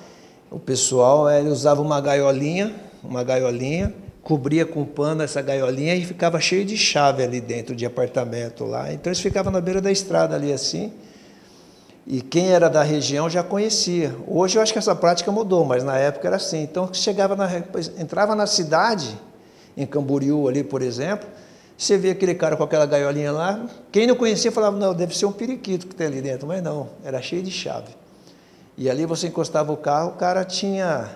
[0.53, 3.93] o pessoal ele usava uma gaiolinha, uma gaiolinha,
[4.23, 8.93] cobria com pano essa gaiolinha e ficava cheio de chave ali dentro de apartamento lá.
[8.93, 10.93] Então eles ficavam na beira da estrada ali assim.
[12.07, 14.15] E quem era da região já conhecia.
[14.27, 16.63] Hoje eu acho que essa prática mudou, mas na época era assim.
[16.63, 17.49] Então chegava na,
[17.99, 19.19] entrava na cidade,
[19.75, 21.27] em Camboriú ali, por exemplo,
[21.79, 25.25] você via aquele cara com aquela gaiolinha lá, quem não conhecia falava, não, deve ser
[25.25, 28.02] um periquito que tem ali dentro, mas não, era cheio de chave.
[28.83, 31.09] E ali você encostava o carro, o cara tinha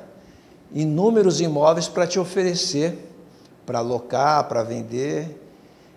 [0.72, 2.96] inúmeros imóveis para te oferecer,
[3.66, 5.36] para alocar, para vender.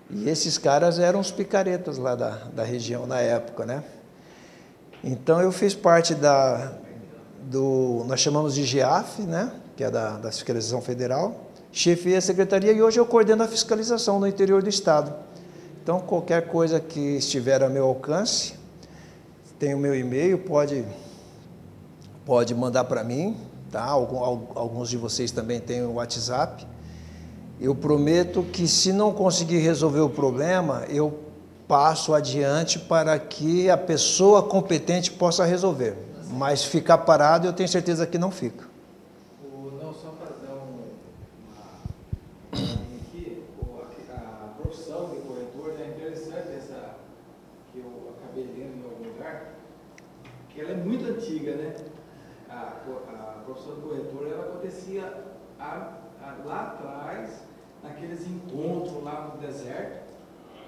[0.10, 3.84] E esses caras eram os picaretas lá da, da região na época, né?
[5.04, 6.72] Então eu fiz parte da
[7.44, 9.52] do nós chamamos de GEAF, né?
[9.78, 11.52] Que é da, da fiscalização federal.
[11.72, 15.14] Chefiei a secretaria e hoje eu coordeno a fiscalização no interior do estado.
[15.84, 18.56] Então qualquer coisa que estiver a meu alcance,
[19.60, 20.84] tem o meu e-mail, pode
[22.30, 23.36] pode mandar para mim,
[23.72, 23.84] tá?
[23.86, 26.64] Alguns de vocês também têm o WhatsApp.
[27.60, 31.22] Eu prometo que se não conseguir resolver o problema, eu
[31.68, 35.96] passo adiante para que a pessoa competente possa resolver.
[36.32, 38.70] Mas ficar parado, eu tenho certeza que não fica.
[50.56, 51.74] ela é muito antiga, né?
[52.60, 55.24] A, a profissão de corretor ela acontecia
[55.60, 57.42] a, a, lá atrás,
[57.84, 60.04] naqueles encontros lá no deserto,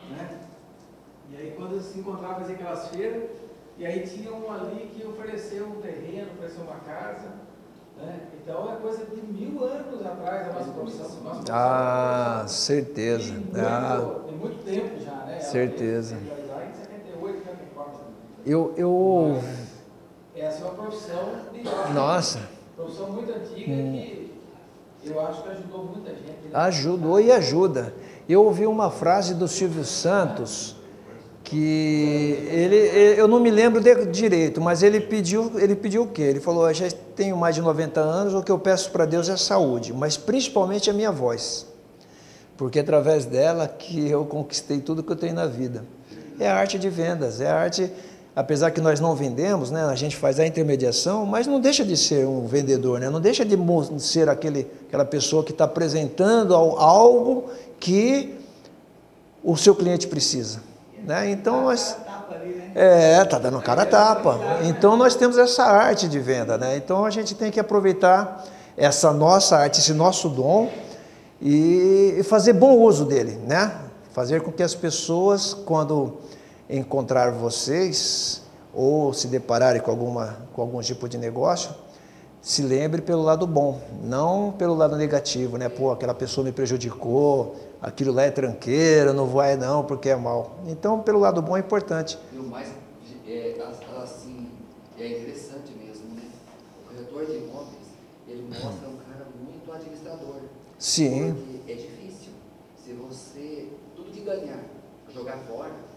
[0.09, 0.39] né?
[1.31, 3.29] E aí quando se encontrava, fazia aquelas feiras,
[3.77, 7.29] e aí tinha um ali que ofereceu um terreno, ofereceu uma casa,
[8.43, 11.03] Então é coisa de mil anos atrás a nossa profissão.
[11.03, 13.33] Nossa profissão Ah, certeza.
[13.33, 15.33] Tem muito, Ah, tem muito tempo já, né?
[15.33, 16.15] Ela Certeza.
[16.15, 17.99] veio legalizar em 78, 74.
[18.45, 19.41] eu, eu.
[20.91, 21.29] Profissão
[21.87, 22.39] de Nossa,
[22.75, 24.29] profissão muito antiga que
[25.05, 26.25] eu acho que ajudou muita gente.
[26.25, 26.49] né?
[26.53, 27.93] ajudou e ajuda.
[28.27, 30.75] Eu ouvi uma frase do Silvio Santos
[31.45, 32.75] que ele,
[33.19, 36.21] eu não me lembro de- direito, mas ele pediu, ele pediu o quê?
[36.23, 39.29] Ele falou: "Eu já tenho mais de 90 anos, o que eu peço para Deus
[39.29, 41.65] é saúde, mas principalmente a minha voz,
[42.57, 45.85] porque é através dela que eu conquistei tudo que eu tenho na vida.
[46.39, 47.91] É a arte de vendas, é a arte,
[48.35, 49.83] apesar que nós não vendemos, né?
[49.85, 53.09] A gente faz a intermediação, mas não deixa de ser um vendedor, né?
[53.09, 53.57] Não deixa de
[53.99, 57.45] ser aquele, aquela pessoa que está apresentando al- algo
[57.79, 58.37] que
[59.43, 60.59] o seu cliente precisa.
[61.03, 61.31] Né?
[61.31, 61.97] Então nós.
[62.05, 62.71] Tapa ali, né?
[62.75, 64.39] É, tá dando cara a tapa.
[64.63, 66.77] Então nós temos essa arte de venda, né?
[66.77, 68.45] Então a gente tem que aproveitar
[68.77, 70.69] essa nossa arte, esse nosso dom
[71.41, 73.71] e e fazer bom uso dele, né?
[74.13, 76.17] Fazer com que as pessoas, quando
[76.71, 78.41] encontrar vocês
[78.73, 81.75] ou se depararem com, alguma, com algum tipo de negócio,
[82.41, 85.69] se lembre pelo lado bom, não pelo lado negativo, né?
[85.69, 90.55] Pô, aquela pessoa me prejudicou, aquilo lá é tranqueira, não vai não, porque é mal.
[90.65, 92.17] Então, pelo lado bom é importante.
[92.33, 92.67] E o mais,
[93.27, 93.57] é,
[94.01, 94.47] assim,
[94.97, 96.23] é interessante mesmo, né?
[96.83, 97.87] O corretor de imóveis,
[98.27, 100.41] ele mostra um cara muito administrador.
[100.79, 101.35] Sim.
[101.35, 102.31] Porque é difícil.
[102.83, 104.63] Se você, tudo que ganhar,
[105.13, 105.90] jogar fora,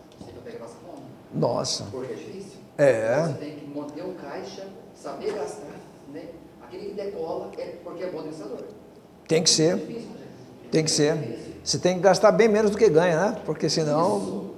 [1.32, 1.84] Nossa.
[1.90, 2.58] Porque é difícil.
[2.78, 3.22] É.
[3.26, 5.66] Você tem que manter um caixa, saber gastar,
[6.12, 6.22] né?
[6.62, 8.58] Aquele que decola é porque é bom administrador.
[9.28, 10.70] Tem que É ser, difícil, gente.
[10.70, 11.58] tem que ser.
[11.64, 13.36] Você tem que gastar bem menos do que ganha, né?
[13.46, 14.50] Porque senão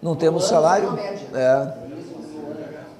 [0.00, 0.96] não temos salário.
[1.34, 1.84] É.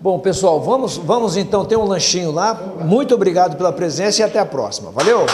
[0.01, 2.53] Bom, pessoal, vamos, vamos então ter um lanchinho lá.
[2.55, 4.91] Muito obrigado pela presença e até a próxima.
[4.91, 5.25] Valeu!